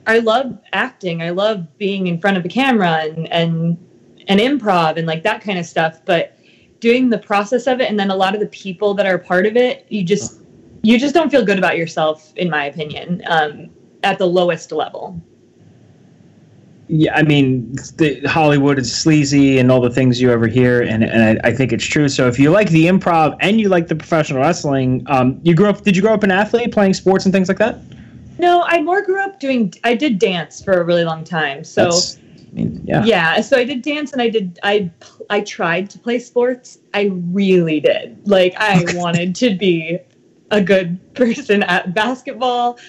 i 0.07 0.19
love 0.19 0.57
acting 0.71 1.23
i 1.23 1.31
love 1.31 1.57
being 1.79 2.05
in 2.05 2.19
front 2.21 2.37
of 2.37 2.45
a 2.45 2.47
camera 2.47 3.05
and 3.05 3.27
and 3.31 3.77
and 4.27 4.39
improv 4.39 4.97
and 4.97 5.07
like 5.07 5.23
that 5.23 5.41
kind 5.41 5.57
of 5.57 5.65
stuff 5.65 5.99
but 6.05 6.37
doing 6.79 7.09
the 7.09 7.17
process 7.17 7.65
of 7.65 7.81
it 7.81 7.89
and 7.89 7.99
then 7.99 8.11
a 8.11 8.15
lot 8.15 8.35
of 8.35 8.39
the 8.39 8.47
people 8.47 8.93
that 8.93 9.07
are 9.07 9.17
part 9.17 9.47
of 9.47 9.57
it 9.57 9.85
you 9.89 10.03
just 10.03 10.41
you 10.83 10.99
just 10.99 11.15
don't 11.15 11.31
feel 11.31 11.43
good 11.43 11.57
about 11.57 11.75
yourself 11.75 12.31
in 12.35 12.49
my 12.51 12.65
opinion 12.65 13.23
um, 13.27 13.69
at 14.05 14.17
the 14.17 14.27
lowest 14.27 14.71
level 14.71 15.19
Yeah, 16.87 17.15
I 17.15 17.23
mean, 17.23 17.73
the 17.97 18.21
Hollywood 18.27 18.77
is 18.77 18.95
sleazy 18.95 19.57
and 19.57 19.71
all 19.71 19.81
the 19.81 19.89
things 19.89 20.21
you 20.21 20.31
ever 20.31 20.45
hear, 20.45 20.83
and, 20.83 21.03
and 21.03 21.41
I, 21.43 21.49
I 21.49 21.51
think 21.51 21.73
it's 21.73 21.83
true. 21.83 22.07
So 22.07 22.27
if 22.27 22.37
you 22.37 22.51
like 22.51 22.69
the 22.69 22.85
improv 22.85 23.35
and 23.39 23.59
you 23.59 23.69
like 23.69 23.87
the 23.87 23.95
professional 23.95 24.39
wrestling, 24.41 25.01
um, 25.07 25.39
you 25.41 25.55
grew 25.55 25.67
up. 25.67 25.81
Did 25.81 25.95
you 25.97 26.03
grow 26.03 26.13
up 26.13 26.21
an 26.21 26.29
athlete 26.29 26.71
playing 26.71 26.93
sports 26.93 27.25
and 27.25 27.33
things 27.33 27.47
like 27.47 27.57
that? 27.57 27.79
no 28.37 28.63
i 28.67 28.81
more 28.81 29.01
grew 29.01 29.21
up 29.21 29.39
doing 29.39 29.73
i 29.83 29.93
did 29.93 30.19
dance 30.19 30.63
for 30.63 30.73
a 30.73 30.83
really 30.83 31.03
long 31.03 31.23
time 31.23 31.63
so 31.63 31.83
That's- 31.83 32.19
I 32.51 32.57
mean, 32.57 32.81
yeah. 32.85 33.03
yeah 33.03 33.41
so 33.41 33.57
i 33.57 33.65
did 33.65 33.81
dance 33.81 34.13
and 34.13 34.21
i 34.21 34.29
did 34.29 34.59
i 34.63 34.89
i 35.29 35.41
tried 35.41 35.89
to 35.89 35.99
play 35.99 36.19
sports 36.19 36.77
i 36.93 37.11
really 37.11 37.81
did 37.81 38.17
like 38.25 38.53
i 38.57 38.81
wanted 38.95 39.35
to 39.35 39.55
be 39.55 39.99
a 40.51 40.61
good 40.61 40.97
person 41.15 41.63
at 41.63 41.93
basketball 41.93 42.79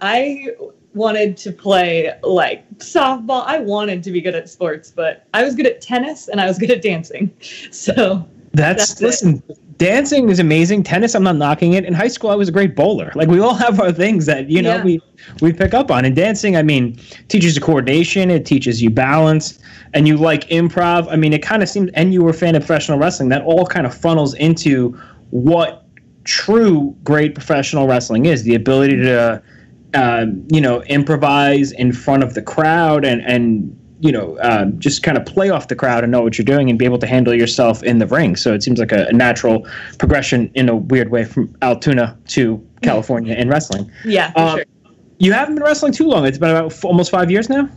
i 0.00 0.48
wanted 0.94 1.36
to 1.36 1.52
play 1.52 2.12
like 2.22 2.68
softball 2.78 3.44
i 3.46 3.58
wanted 3.58 4.02
to 4.02 4.10
be 4.10 4.20
good 4.20 4.34
at 4.34 4.48
sports 4.48 4.90
but 4.90 5.26
i 5.34 5.44
was 5.44 5.54
good 5.54 5.66
at 5.66 5.80
tennis 5.80 6.28
and 6.28 6.40
i 6.40 6.46
was 6.46 6.58
good 6.58 6.70
at 6.70 6.82
dancing 6.82 7.30
so 7.70 8.26
That's, 8.52 8.94
That's 8.94 9.00
it. 9.00 9.04
listen. 9.04 9.42
Dancing 9.76 10.28
is 10.28 10.40
amazing. 10.40 10.82
Tennis, 10.82 11.14
I'm 11.14 11.22
not 11.22 11.36
knocking 11.36 11.74
it. 11.74 11.84
In 11.84 11.94
high 11.94 12.08
school, 12.08 12.30
I 12.30 12.34
was 12.34 12.48
a 12.48 12.52
great 12.52 12.74
bowler. 12.74 13.12
Like 13.14 13.28
we 13.28 13.38
all 13.38 13.54
have 13.66 13.78
our 13.78 13.92
things 13.92 14.26
that 14.26 14.50
you 14.50 14.60
know 14.60 14.76
Yeah. 14.76 14.82
we 14.84 15.00
we 15.40 15.52
pick 15.52 15.72
up 15.72 15.92
on. 15.92 16.04
And 16.04 16.16
dancing, 16.16 16.56
I 16.56 16.64
mean, 16.64 16.98
teaches 17.28 17.54
you 17.54 17.62
coordination. 17.62 18.28
It 18.28 18.44
teaches 18.44 18.82
you 18.82 18.90
balance, 18.90 19.60
and 19.94 20.08
you 20.08 20.16
like 20.16 20.48
improv. 20.48 21.06
I 21.08 21.14
mean, 21.14 21.32
it 21.32 21.42
kind 21.44 21.62
of 21.62 21.68
seems. 21.68 21.90
And 21.94 22.12
you 22.12 22.24
were 22.24 22.30
a 22.30 22.34
fan 22.34 22.56
of 22.56 22.62
professional 22.62 22.98
wrestling. 22.98 23.28
That 23.28 23.42
all 23.44 23.64
kind 23.66 23.86
of 23.86 23.94
funnels 23.94 24.34
into 24.34 24.98
what 25.30 25.84
true 26.24 26.96
great 27.04 27.34
professional 27.34 27.86
wrestling 27.86 28.26
is: 28.26 28.42
the 28.42 28.56
ability 28.56 28.96
to, 28.96 29.40
um, 29.94 30.46
you 30.52 30.60
know, 30.60 30.82
improvise 30.84 31.72
in 31.72 31.92
front 31.92 32.22
of 32.22 32.34
the 32.34 32.42
crowd 32.42 33.04
and 33.04 33.20
and 33.22 33.74
you 34.00 34.12
know, 34.12 34.36
uh, 34.38 34.66
just 34.78 35.02
kind 35.02 35.18
of 35.18 35.26
play 35.26 35.50
off 35.50 35.66
the 35.66 35.74
crowd 35.74 36.04
and 36.04 36.12
know 36.12 36.22
what 36.22 36.38
you're 36.38 36.44
doing 36.44 36.70
and 36.70 36.78
be 36.78 36.84
able 36.84 36.98
to 37.00 37.06
handle 37.06 37.34
yourself 37.34 37.82
in 37.82 37.98
the 37.98 38.06
ring. 38.06 38.36
So 38.36 38.54
it 38.54 38.62
seems 38.62 38.78
like 38.78 38.92
a, 38.92 39.06
a 39.06 39.12
natural 39.12 39.66
progression 39.98 40.52
in 40.54 40.68
a 40.68 40.76
weird 40.76 41.10
way 41.10 41.24
from 41.24 41.52
Altoona 41.62 42.16
to 42.28 42.64
California 42.82 43.34
in 43.34 43.48
wrestling. 43.48 43.90
yeah 44.04 44.30
for 44.30 44.38
Um, 44.38 44.56
sure 44.58 44.64
You 45.18 45.32
haven't 45.32 45.56
been 45.56 45.64
wrestling 45.64 45.92
too 45.92 46.06
long. 46.06 46.26
It's 46.26 46.38
been 46.38 46.50
about 46.50 46.70
f- 46.70 46.84
almost 46.84 47.10
five 47.10 47.28
years 47.28 47.48
now. 47.48 47.68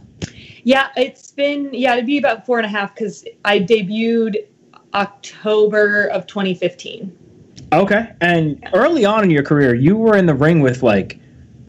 Yeah, 0.64 0.90
it's 0.96 1.32
been 1.32 1.70
yeah, 1.74 1.94
it'd 1.94 2.06
be 2.06 2.20
about 2.20 2.46
four 2.46 2.60
and 2.60 2.68
a 2.68 2.70
half 2.70 2.94
because 2.94 3.26
I 3.44 3.58
debuted 3.60 4.46
October 4.94 6.06
of 6.08 6.28
2015. 6.28 7.18
Okay. 7.74 8.12
And 8.22 8.64
early 8.74 9.06
on 9.06 9.24
in 9.24 9.32
your 9.32 9.44
career, 9.44 9.74
you 9.74 9.96
were 9.98 10.16
in 10.16 10.28
the 10.28 10.36
ring 10.36 10.60
with 10.60 10.84
like 10.84 11.18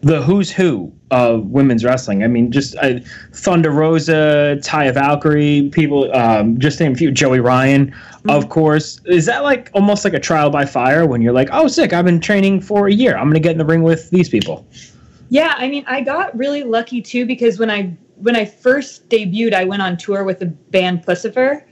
the 0.02 0.20
who's 0.20 0.50
who 0.50 0.92
of 1.12 1.46
women's 1.46 1.84
wrestling. 1.84 2.24
I 2.24 2.26
mean, 2.26 2.50
just 2.50 2.74
uh, 2.76 2.98
Thunder 3.32 3.70
Rosa, 3.70 4.58
Taya 4.60 4.92
Valkyrie, 4.92 5.70
people, 5.72 6.14
um, 6.14 6.58
just 6.58 6.80
name 6.80 6.92
a 6.92 6.94
few, 6.96 7.12
Joey 7.12 7.38
Ryan, 7.38 7.94
of 8.28 8.48
course. 8.48 9.00
Is 9.06 9.26
that 9.26 9.44
like 9.44 9.70
almost 9.74 10.04
like 10.04 10.14
a 10.14 10.20
trial 10.20 10.50
by 10.50 10.64
fire 10.64 11.06
when 11.06 11.22
you're 11.22 11.32
like, 11.32 11.48
oh, 11.52 11.68
sick, 11.68 11.92
I've 11.92 12.04
been 12.04 12.20
training 12.20 12.60
for 12.62 12.88
a 12.88 12.92
year. 12.92 13.16
I'm 13.16 13.24
going 13.24 13.34
to 13.34 13.40
get 13.40 13.52
in 13.52 13.58
the 13.58 13.64
ring 13.64 13.84
with 13.84 14.10
these 14.10 14.28
people? 14.28 14.66
Yeah, 15.28 15.54
I 15.56 15.68
mean, 15.68 15.84
I 15.86 16.00
got 16.00 16.36
really 16.36 16.64
lucky 16.64 17.00
too 17.00 17.24
because 17.24 17.58
when 17.58 17.70
I 17.70 17.96
when 18.16 18.36
I 18.36 18.44
first 18.44 19.08
debuted, 19.08 19.54
I 19.54 19.64
went 19.64 19.82
on 19.82 19.96
tour 19.96 20.24
with 20.24 20.40
the 20.40 20.46
band 20.46 21.04
Puscifer. 21.06 21.64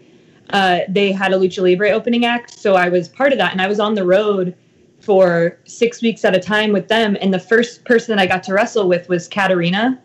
Uh, 0.50 0.80
they 0.88 1.12
had 1.12 1.32
a 1.32 1.36
lucha 1.36 1.62
libre 1.62 1.90
opening 1.90 2.24
act, 2.24 2.58
so 2.58 2.74
I 2.74 2.88
was 2.88 3.08
part 3.08 3.32
of 3.32 3.38
that, 3.38 3.52
and 3.52 3.60
I 3.60 3.68
was 3.68 3.80
on 3.80 3.94
the 3.94 4.04
road 4.04 4.56
for 5.00 5.58
six 5.64 6.02
weeks 6.02 6.24
at 6.24 6.34
a 6.34 6.38
time 6.38 6.72
with 6.72 6.88
them. 6.88 7.16
And 7.20 7.32
the 7.32 7.38
first 7.38 7.84
person 7.84 8.14
that 8.14 8.22
I 8.22 8.26
got 8.26 8.42
to 8.44 8.52
wrestle 8.54 8.88
with 8.88 9.08
was 9.08 9.26
Katarina. 9.28 10.00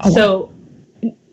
Oh, 0.00 0.10
so, 0.10 0.52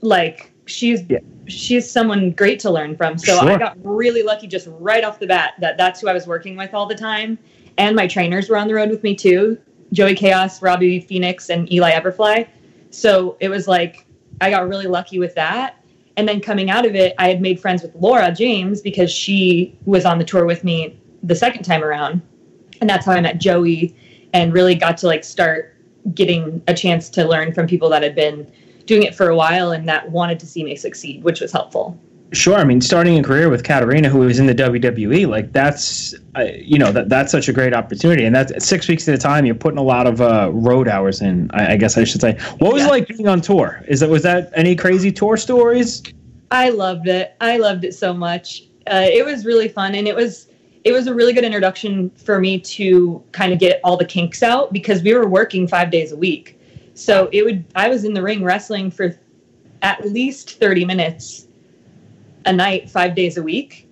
like, 0.02 0.52
she's 0.66 1.04
Yeah. 1.10 1.20
she's 1.48 1.90
someone 1.90 2.32
great 2.32 2.60
to 2.60 2.70
learn 2.70 2.96
from. 2.96 3.18
So 3.18 3.40
Sure. 3.40 3.50
I 3.50 3.58
got 3.58 3.78
really 3.84 4.22
lucky 4.24 4.48
just 4.48 4.68
right 4.80 5.04
off 5.04 5.20
the 5.20 5.28
bat 5.28 5.54
that 5.60 5.78
that's 5.78 6.02
who 6.02 6.08
I 6.08 6.14
was 6.14 6.28
working 6.28 6.56
with 6.56 6.74
all 6.74 6.86
the 6.86 6.96
time. 6.96 7.38
And 7.78 7.96
my 7.96 8.08
trainers 8.08 8.50
were 8.50 8.58
on 8.58 8.68
the 8.68 8.76
road 8.76 8.90
with 8.90 9.04
me 9.04 9.16
too 9.16 9.58
Joey 9.92 10.14
Chaos, 10.14 10.62
Robbie 10.62 11.00
Phoenix, 11.00 11.50
and 11.50 11.72
Eli 11.74 11.92
Everfly. 11.92 12.48
So 12.92 13.36
it 13.40 13.50
was 13.50 13.68
like 13.68 14.06
I 14.42 14.52
got 14.52 14.68
really 14.70 14.86
lucky 14.86 15.18
with 15.20 15.34
that. 15.36 15.76
And 16.18 16.28
then 16.28 16.40
coming 16.42 16.70
out 16.70 16.86
of 16.86 16.96
it, 16.96 17.16
I 17.18 17.30
had 17.30 17.42
made 17.42 17.60
friends 17.60 17.82
with 17.82 17.96
Laura 17.96 18.32
James 18.32 18.82
because 18.82 19.12
she 19.12 19.78
was 19.86 20.06
on 20.06 20.18
the 20.18 20.26
tour 20.26 20.46
with 20.46 20.64
me 20.64 21.00
the 21.24 21.36
second 21.36 21.64
time 21.64 21.84
around. 21.84 22.22
And 22.82 22.90
that's 22.90 23.06
how 23.06 23.14
I 23.14 23.22
met 23.22 23.40
Joey 23.40 23.96
and 24.34 24.54
really 24.54 24.76
got 24.76 24.98
to 24.98 25.08
like 25.08 25.24
start 25.24 25.76
getting 26.14 26.62
a 26.68 26.74
chance 26.74 27.10
to 27.10 27.26
learn 27.28 27.54
from 27.54 27.68
people 27.68 27.90
that 27.90 28.04
had 28.04 28.16
been 28.16 28.50
doing 28.86 29.04
it 29.04 29.14
for 29.16 29.30
a 29.30 29.36
while 29.36 29.72
and 29.72 29.88
that 29.88 30.10
wanted 30.12 30.40
to 30.40 30.46
see 30.46 30.64
me 30.64 30.76
succeed, 30.76 31.24
which 31.24 31.42
was 31.42 31.52
helpful. 31.52 31.98
Sure. 32.32 32.56
I 32.58 32.64
mean, 32.64 32.80
starting 32.80 33.18
a 33.18 33.24
career 33.24 33.50
with 33.50 33.64
Katarina, 33.64 34.08
who 34.08 34.20
was 34.20 34.38
in 34.38 34.46
the 34.46 34.54
WWE, 34.54 35.28
like 35.28 35.52
that's, 35.52 36.14
uh, 36.38 36.44
you 36.56 36.78
know, 36.78 36.92
that 36.92 37.10
that's 37.10 37.32
such 37.32 37.50
a 37.50 37.54
great 37.54 37.74
opportunity. 37.74 38.24
And 38.24 38.36
that's 38.36 38.64
six 38.64 38.88
weeks 38.88 39.08
at 39.10 39.16
a 39.16 39.18
time. 39.18 39.48
You're 39.48 39.56
putting 39.56 39.80
a 39.80 39.84
lot 39.84 40.06
of 40.06 40.22
uh, 40.22 40.52
road 40.54 40.88
hours 40.88 41.22
in. 41.22 41.50
I, 41.56 41.74
I 41.74 41.78
guess 41.78 41.98
I 41.98 42.04
should 42.04 42.22
say. 42.22 42.38
What 42.60 42.72
was 42.74 42.84
it 42.84 42.86
Yeah. 42.86 42.92
like 42.92 43.08
being 43.08 43.28
on 43.28 43.42
tour? 43.42 43.84
Is 43.88 44.00
that 44.02 44.10
was 44.12 44.22
that 44.24 44.52
any 44.56 44.76
crazy 44.76 45.12
tour 45.12 45.38
stories? 45.38 46.04
I 46.52 46.70
loved 46.70 47.08
it. 47.08 47.36
I 47.42 47.58
loved 47.58 47.84
it 47.84 47.96
so 47.96 48.14
much. 48.14 48.64
Uh, 48.86 49.06
it 49.08 49.26
was 49.26 49.44
really 49.44 49.68
fun, 49.68 49.96
and 49.96 50.08
it 50.08 50.16
was 50.16 50.49
it 50.84 50.92
was 50.92 51.08
a 51.08 51.14
really 51.14 51.34
good 51.34 51.44
introduction 51.44 52.10
for 52.12 52.40
me 52.40 52.60
to 52.60 53.24
kind 53.32 53.52
of 53.52 53.60
get 53.60 53.82
all 53.84 53.98
the 53.98 54.06
kinks 54.06 54.42
out 54.42 54.72
because 54.72 55.04
we 55.04 55.14
were 55.14 55.28
working 55.28 55.68
five 55.68 55.92
days 55.92 56.12
a 56.12 56.16
week. 56.16 56.60
So 56.94 57.30
it 57.32 57.44
would 57.44 57.66
I 57.76 57.90
was 57.90 58.06
in 58.06 58.14
the 58.14 58.22
ring 58.22 58.44
wrestling 58.44 58.92
for 58.92 59.18
at 59.82 60.06
least 60.06 60.60
thirty 60.60 60.86
minutes 60.86 61.48
a 62.46 62.54
night, 62.54 62.90
five 62.90 63.16
days 63.16 63.38
a 63.38 63.44
week. 63.44 63.88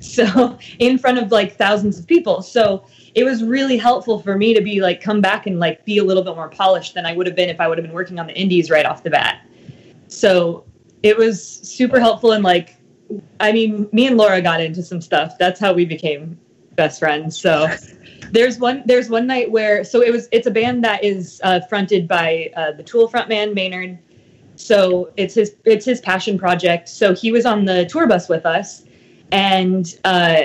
So 0.00 0.58
in 0.78 0.98
front 0.98 1.18
of 1.18 1.30
like 1.30 1.56
thousands 1.56 1.98
of 1.98 2.06
people. 2.06 2.42
So 2.42 2.86
it 3.14 3.24
was 3.24 3.44
really 3.44 3.76
helpful 3.76 4.20
for 4.20 4.36
me 4.36 4.54
to 4.54 4.60
be 4.60 4.80
like 4.80 5.00
come 5.00 5.20
back 5.20 5.46
and 5.46 5.60
like 5.60 5.84
be 5.84 5.98
a 5.98 6.04
little 6.04 6.24
bit 6.24 6.34
more 6.34 6.48
polished 6.48 6.94
than 6.94 7.06
I 7.06 7.14
would 7.14 7.26
have 7.26 7.36
been 7.36 7.50
if 7.50 7.60
I 7.60 7.68
would 7.68 7.78
have 7.78 7.86
been 7.86 7.94
working 7.94 8.18
on 8.18 8.26
the 8.26 8.34
indies 8.34 8.70
right 8.70 8.86
off 8.86 9.02
the 9.02 9.10
bat. 9.10 9.46
So 10.08 10.64
it 11.02 11.16
was 11.16 11.44
super 11.44 12.00
helpful 12.00 12.32
and 12.32 12.42
like 12.42 12.76
I 13.40 13.52
mean, 13.52 13.88
me 13.92 14.06
and 14.06 14.16
Laura 14.16 14.40
got 14.40 14.60
into 14.60 14.82
some 14.82 15.00
stuff. 15.00 15.38
That's 15.38 15.60
how 15.60 15.72
we 15.72 15.84
became 15.84 16.38
best 16.74 16.98
friends. 16.98 17.38
So 17.38 17.68
there's 18.30 18.58
one 18.58 18.82
there's 18.86 19.08
one 19.08 19.26
night 19.26 19.50
where 19.50 19.84
so 19.84 20.02
it 20.02 20.10
was 20.10 20.28
it's 20.32 20.46
a 20.46 20.50
band 20.50 20.84
that 20.84 21.04
is 21.04 21.40
uh, 21.44 21.60
fronted 21.68 22.08
by 22.08 22.50
uh, 22.56 22.72
the 22.72 22.82
Tool 22.82 23.08
frontman 23.08 23.54
Maynard. 23.54 23.98
So 24.56 25.12
it's 25.16 25.34
his 25.34 25.56
it's 25.64 25.84
his 25.84 26.00
passion 26.00 26.38
project. 26.38 26.88
So 26.88 27.14
he 27.14 27.32
was 27.32 27.46
on 27.46 27.64
the 27.64 27.86
tour 27.86 28.06
bus 28.06 28.28
with 28.28 28.46
us, 28.46 28.84
and 29.30 29.98
uh, 30.04 30.44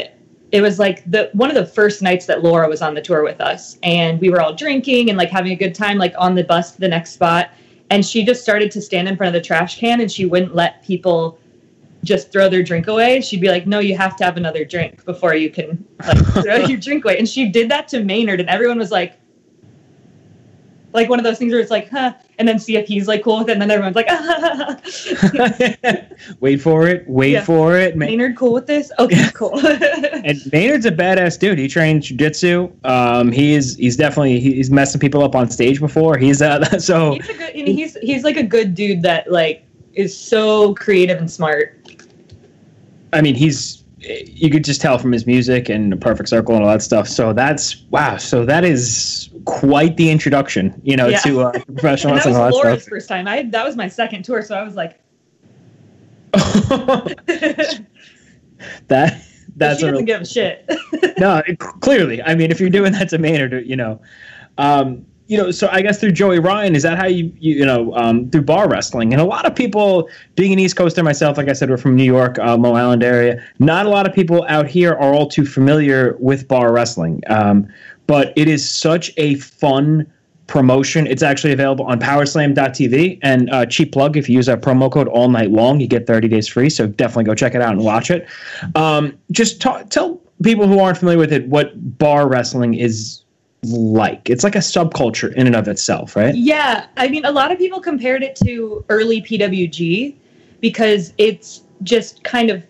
it 0.52 0.62
was 0.62 0.80
like 0.80 1.10
the 1.10 1.30
one 1.34 1.50
of 1.50 1.56
the 1.56 1.66
first 1.66 2.02
nights 2.02 2.26
that 2.28 2.44
Laura 2.44 2.68
was 2.68 2.82
on 2.82 2.94
the 2.94 3.02
tour 3.02 3.24
with 3.24 3.42
us, 3.42 3.78
and 3.84 4.20
we 4.20 4.30
were 4.30 4.42
all 4.42 4.54
drinking 4.54 5.10
and 5.10 5.18
like 5.18 5.30
having 5.30 5.52
a 5.52 5.56
good 5.56 5.76
time, 5.76 5.98
like 5.98 6.14
on 6.18 6.36
the 6.36 6.44
bus 6.44 6.74
to 6.74 6.80
the 6.80 6.88
next 6.88 7.12
spot. 7.12 7.50
And 7.90 8.06
she 8.06 8.26
just 8.26 8.42
started 8.42 8.70
to 8.72 8.82
stand 8.82 9.08
in 9.08 9.16
front 9.16 9.34
of 9.34 9.42
the 9.42 9.46
trash 9.46 9.80
can, 9.80 10.02
and 10.02 10.12
she 10.12 10.26
wouldn't 10.26 10.54
let 10.54 10.84
people 10.84 11.40
just 12.04 12.32
throw 12.32 12.48
their 12.50 12.64
drink 12.64 12.88
away. 12.88 13.22
She'd 13.22 13.42
be 13.42 13.50
like, 13.50 13.68
"No, 13.68 13.80
you 13.80 13.96
have 13.98 14.16
to 14.18 14.24
have 14.24 14.38
another 14.38 14.64
drink 14.66 15.04
before 15.06 15.36
you 15.36 15.50
can 15.50 15.86
like 16.06 16.18
throw 16.44 16.56
your 16.58 16.78
drink 16.80 17.04
away." 17.06 17.18
And 17.18 17.28
she 17.28 17.50
did 17.50 17.70
that 17.70 17.88
to 17.90 18.04
Maynard, 18.04 18.40
and 18.40 18.50
everyone 18.50 18.78
was 18.78 18.92
like, 18.92 19.14
like 20.94 21.10
one 21.10 21.20
of 21.20 21.24
those 21.26 21.38
things 21.38 21.52
where 21.52 21.62
it's 21.62 21.70
like, 21.72 21.90
huh, 21.90 22.14
and 22.40 22.48
then 22.48 22.58
see 22.60 22.78
if 22.78 22.88
he's 22.88 23.08
like 23.08 23.24
cool 23.24 23.40
with 23.40 23.50
it, 23.50 23.54
and 23.54 23.62
then 23.62 23.70
everyone's 23.70 23.96
like, 23.96 24.08
ah, 24.10 24.80
wait 26.40 26.62
for 26.62 26.88
it. 26.88 27.04
Wait 27.08 27.32
Yeah. 27.34 27.44
for 27.44 27.78
it. 27.78 27.96
Ma- 27.96 28.06
Maynard 28.06 28.36
cool 28.38 28.54
with 28.54 28.68
this? 28.68 28.92
Okay, 28.98 29.26
cool. 29.34 29.60
And 29.66 30.40
Maynard's 30.52 30.86
a 30.86 30.92
badass 30.92 31.38
dude. 31.40 31.60
He 31.60 31.68
trains 31.68 32.10
jujitsu. 32.10 32.72
Um, 32.86 33.32
he's 33.32 33.76
he's 33.76 33.96
definitely 33.98 34.40
he's 34.40 34.72
messing 34.72 35.00
people 35.00 35.24
up 35.24 35.36
on 35.36 35.50
stage 35.50 35.80
before. 35.80 36.18
He's 36.18 36.42
uh 36.42 36.64
so 36.80 37.14
he's 37.16 37.30
a 37.30 37.34
good, 37.34 37.56
and 37.56 37.68
he's 37.68 37.98
he's 37.98 38.24
like 38.24 38.38
a 38.38 38.44
good 38.44 38.74
dude 38.74 39.02
that 39.04 39.32
like 39.32 39.64
is 39.94 40.18
so 40.18 40.74
creative 40.76 41.18
and 41.18 41.30
smart. 41.30 41.77
I 43.14 43.22
mean 43.22 43.36
he's 43.36 43.84
you 44.00 44.52
could 44.52 44.64
just 44.64 44.80
tell 44.80 44.98
from 45.00 45.12
his 45.12 45.26
music 45.26 45.70
and 45.70 45.92
the 45.92 45.98
perfect 45.98 46.30
circle 46.30 46.56
and 46.56 46.64
all 46.64 46.70
that 46.72 46.84
stuff. 46.84 47.08
So 47.08 47.34
that's 47.34 47.84
wow. 47.90 48.18
So 48.18 48.46
that 48.46 48.64
is 48.64 49.30
quite 49.46 49.98
the 49.98 50.12
introduction, 50.12 50.80
you 50.84 50.96
know, 50.96 51.08
Yeah. 51.08 51.20
to 51.22 51.42
uh, 51.42 51.52
professional 51.74 52.14
And 52.14 52.22
that 52.22 52.28
was 52.28 52.36
and 52.38 52.54
Laura's 52.54 52.86
that 52.86 52.90
first 52.90 53.08
time. 53.10 53.28
I 53.28 53.44
that 53.44 53.66
was 53.66 53.76
my 53.76 53.88
second 53.88 54.24
tour, 54.24 54.44
so 54.44 54.56
I 54.56 54.62
was 54.64 54.76
like, 54.76 55.00
that 56.34 57.18
that's 58.88 59.80
she 59.80 59.88
a 59.88 59.92
doesn't 59.92 59.92
real, 59.96 60.02
give 60.04 60.22
a 60.22 60.26
shit. 60.26 60.70
no, 61.18 61.42
it, 61.48 61.58
clearly. 61.58 62.22
I 62.22 62.36
mean, 62.36 62.52
if 62.52 62.60
you're 62.60 62.70
doing 62.70 62.92
that 62.94 63.10
to 63.10 63.18
Maynard, 63.18 63.66
you 63.66 63.76
know, 63.76 64.00
um, 64.60 65.06
you 65.28 65.38
know. 65.38 65.52
So 65.52 65.70
I 65.72 65.82
guess 65.82 66.00
through 66.00 66.14
Joey 66.14 66.40
Ryan, 66.40 66.76
is 66.76 66.84
that 66.84 66.98
how 66.98 67.06
you, 67.06 67.32
you, 67.40 67.56
you 67.58 67.66
know, 67.66 67.94
um, 67.96 68.30
through 68.30 68.42
bar 68.44 68.70
wrestling? 68.70 69.14
And 69.14 69.22
a 69.22 69.26
lot 69.26 69.46
of 69.46 69.56
people, 69.56 70.10
being 70.36 70.54
an 70.54 70.60
East 70.60 70.76
Coaster 70.76 71.04
myself, 71.04 71.38
like 71.38 71.50
I 71.50 71.54
said, 71.54 71.70
we're 71.70 71.78
from 71.78 71.96
New 71.96 72.04
York, 72.04 72.40
uh, 72.40 72.56
Long 72.58 72.76
Island 72.76 73.04
area. 73.04 73.44
Not 73.60 73.86
a 73.86 73.90
lot 73.90 74.08
of 74.08 74.14
people 74.14 74.46
out 74.48 74.68
here 74.68 74.94
are 74.94 75.14
all 75.14 75.28
too 75.28 75.46
familiar 75.46 76.16
with 76.20 76.48
bar 76.48 76.72
wrestling, 76.74 77.22
um, 77.28 77.68
but 78.08 78.34
it 78.36 78.48
is 78.48 78.68
such 78.68 79.12
a 79.18 79.36
fun 79.36 80.12
promotion. 80.48 81.06
It's 81.08 81.24
actually 81.24 81.54
available 81.54 81.86
on 81.86 82.00
powerslam.tv 82.00 83.20
and 83.22 83.50
uh, 83.50 83.66
cheap 83.66 83.92
plug 83.92 84.18
if 84.18 84.30
you 84.30 84.36
use 84.36 84.50
our 84.50 84.58
promo 84.58 84.92
code 84.92 85.08
all 85.10 85.30
night 85.30 85.52
long, 85.52 85.80
you 85.80 85.88
get 85.88 86.08
30 86.08 86.30
days 86.30 86.48
free. 86.48 86.70
So 86.70 86.88
definitely 86.88 87.26
go 87.26 87.36
check 87.36 87.54
it 87.54 87.62
out 87.62 87.74
and 87.74 87.84
watch 87.84 88.10
it. 88.10 88.28
Um, 88.76 89.18
just 89.32 89.62
ta- 89.62 89.84
tell 89.84 90.22
people 90.44 90.68
who 90.68 90.80
aren't 90.80 90.98
familiar 90.98 91.20
with 91.20 91.34
it 91.34 91.48
what 91.48 91.98
bar 91.98 92.28
wrestling 92.28 92.76
is 92.76 93.24
like. 93.64 94.30
It's 94.30 94.44
like 94.44 94.56
a 94.56 94.60
subculture 94.60 95.34
in 95.34 95.48
and 95.48 95.56
of 95.56 95.68
itself, 95.68 96.16
right? 96.16 96.36
Yeah, 96.36 96.88
I 96.98 97.08
mean, 97.08 97.26
a 97.26 97.32
lot 97.32 97.52
of 97.52 97.58
people 97.58 97.80
compared 97.80 98.24
it 98.24 98.36
to 98.38 98.86
early 98.90 99.22
PWG 99.22 100.16
because 100.60 101.14
it's 101.18 101.64
just 101.84 102.24
kind 102.24 102.50
of 102.50 102.64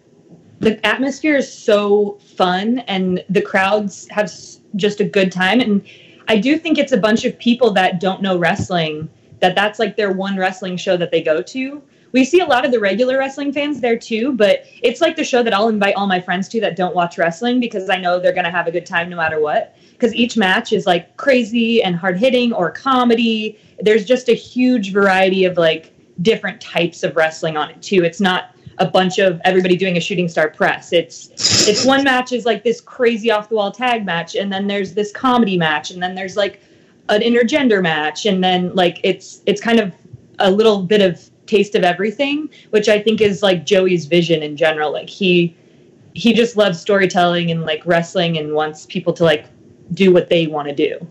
the 0.60 0.84
atmosphere 0.86 1.38
is 1.38 1.52
so 1.52 2.18
fun 2.36 2.80
and 2.80 3.24
the 3.30 3.42
crowds 3.42 4.08
have 4.10 4.32
just 4.76 5.00
a 5.00 5.04
good 5.04 5.32
time. 5.32 5.60
And 5.60 5.86
I 6.28 6.38
do 6.38 6.58
think 6.58 6.78
it's 6.78 6.92
a 6.92 6.98
bunch 6.98 7.26
of 7.26 7.38
people 7.38 7.72
that 7.72 8.00
don't 8.00 8.22
know 8.22 8.38
wrestling 8.38 9.10
that 9.40 9.56
that's 9.56 9.78
like 9.80 9.98
their 9.98 10.12
one 10.12 10.36
wrestling 10.38 10.78
show 10.78 10.98
that 10.98 11.12
they 11.12 11.22
go 11.22 11.42
to. 11.42 11.82
We 12.12 12.24
see 12.24 12.40
a 12.40 12.46
lot 12.46 12.66
of 12.66 12.72
the 12.72 12.80
regular 12.80 13.18
wrestling 13.18 13.54
fans 13.54 13.82
there 13.82 13.98
too, 13.98 14.32
but 14.34 14.66
it's 14.82 15.02
like 15.02 15.16
the 15.16 15.24
show 15.24 15.44
that 15.44 15.54
I'll 15.54 15.70
invite 15.70 15.96
all 15.96 16.08
my 16.08 16.20
friends 16.20 16.48
to 16.50 16.62
that 16.62 16.76
don't 16.76 16.96
watch 16.96 17.18
wrestling 17.18 17.60
because 17.60 17.90
I 17.90 17.98
know 17.98 18.20
they're 18.20 18.34
going 18.34 18.46
to 18.46 18.52
have 18.52 18.66
a 18.66 18.72
good 18.72 18.86
time 18.86 19.10
no 19.10 19.18
matter 19.18 19.40
what. 19.40 19.76
Because 19.98 20.14
each 20.14 20.38
match 20.38 20.74
is 20.74 20.86
like 20.86 21.18
crazy 21.18 21.82
and 21.82 21.96
hard 21.96 22.18
hitting 22.18 22.54
or 22.54 22.70
comedy. 22.72 23.60
There's 23.80 24.06
just 24.06 24.30
a 24.30 24.34
huge 24.34 24.94
variety 24.94 25.46
of 25.46 25.58
like 25.58 25.92
different 26.22 26.62
types 26.62 27.04
of 27.04 27.16
wrestling 27.16 27.58
on 27.58 27.70
it 27.72 27.82
too. 27.82 28.04
It's 28.04 28.22
not 28.22 28.56
a 28.80 28.86
bunch 28.86 29.18
of 29.18 29.42
everybody 29.44 29.76
doing 29.76 29.98
a 29.98 30.00
shooting 30.00 30.28
star 30.28 30.50
press. 30.50 30.94
It's 30.94 31.32
it's 31.68 31.84
one 31.84 32.04
match 32.04 32.32
is 32.32 32.46
like 32.46 32.64
this 32.64 32.80
crazy 32.80 33.32
off 33.32 33.50
the 33.50 33.56
wall 33.56 33.72
tag 33.72 34.06
match, 34.06 34.36
and 34.36 34.52
then 34.52 34.68
there's 34.68 34.94
this 34.94 35.12
comedy 35.12 35.58
match, 35.58 35.92
and 35.92 36.02
then 36.02 36.16
there's 36.16 36.38
like 36.38 36.62
an 37.10 37.22
intergender 37.22 37.82
match, 37.82 38.26
and 38.26 38.44
then 38.44 38.74
like 38.76 39.00
it's 39.04 39.42
it's 39.46 39.62
kind 39.62 39.80
of 39.80 39.94
a 40.40 40.52
little 40.52 40.84
bit 40.84 41.02
of 41.02 41.30
taste 41.48 41.76
of 41.76 41.84
everything, 41.84 42.50
which 42.70 42.88
I 42.90 43.02
think 43.02 43.22
is 43.22 43.42
like 43.42 43.66
Joey's 43.66 44.06
vision 44.06 44.44
in 44.44 44.56
general. 44.56 44.92
Like 44.92 45.10
he 45.10 45.56
he 46.14 46.34
just 46.34 46.58
loves 46.58 46.80
storytelling 46.80 47.52
and 47.52 47.64
like 47.64 47.86
wrestling 47.86 48.38
and 48.38 48.54
wants 48.54 48.86
people 48.86 49.14
to 49.14 49.24
like 49.24 49.46
do 49.94 50.12
what 50.12 50.30
they 50.30 50.48
want 50.48 50.68
to 50.68 50.76
do. 50.76 51.08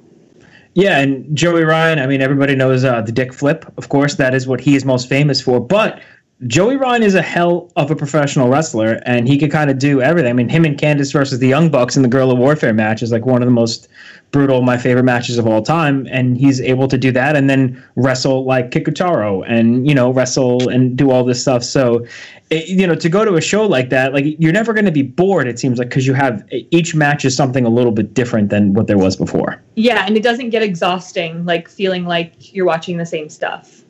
Yeah, 0.75 0.99
and 0.99 1.35
Joey 1.35 1.65
Ryan, 1.65 1.99
I 1.99 2.07
mean, 2.07 2.21
everybody 2.21 2.55
knows 2.55 2.85
uh, 2.85 3.01
the 3.01 3.11
dick 3.11 3.33
flip. 3.33 3.65
Of 3.79 3.89
course, 3.89 4.17
that 4.17 4.35
is 4.35 4.47
what 4.47 4.61
he 4.61 4.77
is 4.77 4.85
most 4.85 5.09
famous 5.09 5.41
for. 5.41 5.59
But 5.59 6.03
Joey 6.47 6.77
Ryan 6.77 7.03
is 7.03 7.15
a 7.15 7.23
hell 7.23 7.73
of 7.77 7.91
a 7.91 7.97
professional 7.97 8.49
wrestler, 8.49 9.01
and 9.07 9.27
he 9.27 9.39
could 9.39 9.51
kind 9.51 9.71
of 9.71 9.79
do 9.79 10.03
everything. 10.03 10.29
I 10.29 10.35
mean, 10.35 10.51
him 10.51 10.67
and 10.67 10.79
Candice 10.79 11.11
versus 11.11 11.39
the 11.39 11.49
Young 11.49 11.71
Bucks 11.71 11.97
in 11.97 12.03
the 12.03 12.09
Guerrilla 12.09 12.35
Warfare 12.35 12.75
match 12.75 13.03
is 13.03 13.11
like 13.11 13.25
one 13.25 13.41
of 13.41 13.47
the 13.47 13.53
most 13.53 13.89
brutal, 14.33 14.61
my 14.61 14.77
favorite 14.77 15.05
matches 15.05 15.39
of 15.39 15.47
all 15.47 15.63
time. 15.63 16.07
And 16.11 16.37
he's 16.37 16.61
able 16.61 16.89
to 16.89 16.99
do 16.99 17.11
that 17.13 17.37
and 17.37 17.49
then 17.49 17.83
wrestle 17.95 18.45
like 18.45 18.71
Kikutaro 18.71 19.45
and, 19.49 19.89
you 19.89 19.95
know, 19.95 20.11
wrestle 20.11 20.69
and 20.69 20.95
do 20.95 21.11
all 21.11 21.25
this 21.25 21.41
stuff. 21.41 21.65
So, 21.65 22.05
it, 22.51 22.69
you 22.69 22.87
know, 22.87 22.97
to 22.97 23.09
go 23.09 23.25
to 23.25 23.37
a 23.37 23.41
show 23.41 23.67
like 23.67 23.89
that, 23.89 24.13
like 24.13 24.27
you're 24.39 24.53
never 24.53 24.75
going 24.75 24.85
to 24.85 24.93
be 24.93 25.03
bored, 25.03 25.49
it 25.49 25.59
seems 25.59 25.79
like, 25.79 25.89
because 25.89 26.07
you 26.07 26.13
have 26.13 26.47
each 26.51 26.95
match 26.95 27.25
is 27.25 27.35
something 27.35 27.65
a 27.65 27.71
little 27.71 27.93
bit 27.93 28.13
different 28.13 28.51
than 28.51 28.75
what 28.75 28.89
there 28.89 28.99
was 28.99 29.17
before. 29.17 29.63
Yeah, 29.77 30.05
and 30.07 30.19
it 30.19 30.23
doesn't 30.23 30.51
get 30.51 30.63
exhausting, 30.63 31.47
like 31.47 31.67
feeling 31.67 32.05
like 32.05 32.55
you're 32.55 32.67
watching 32.67 32.99
the 32.99 33.07
same 33.07 33.31
stuff. 33.31 33.86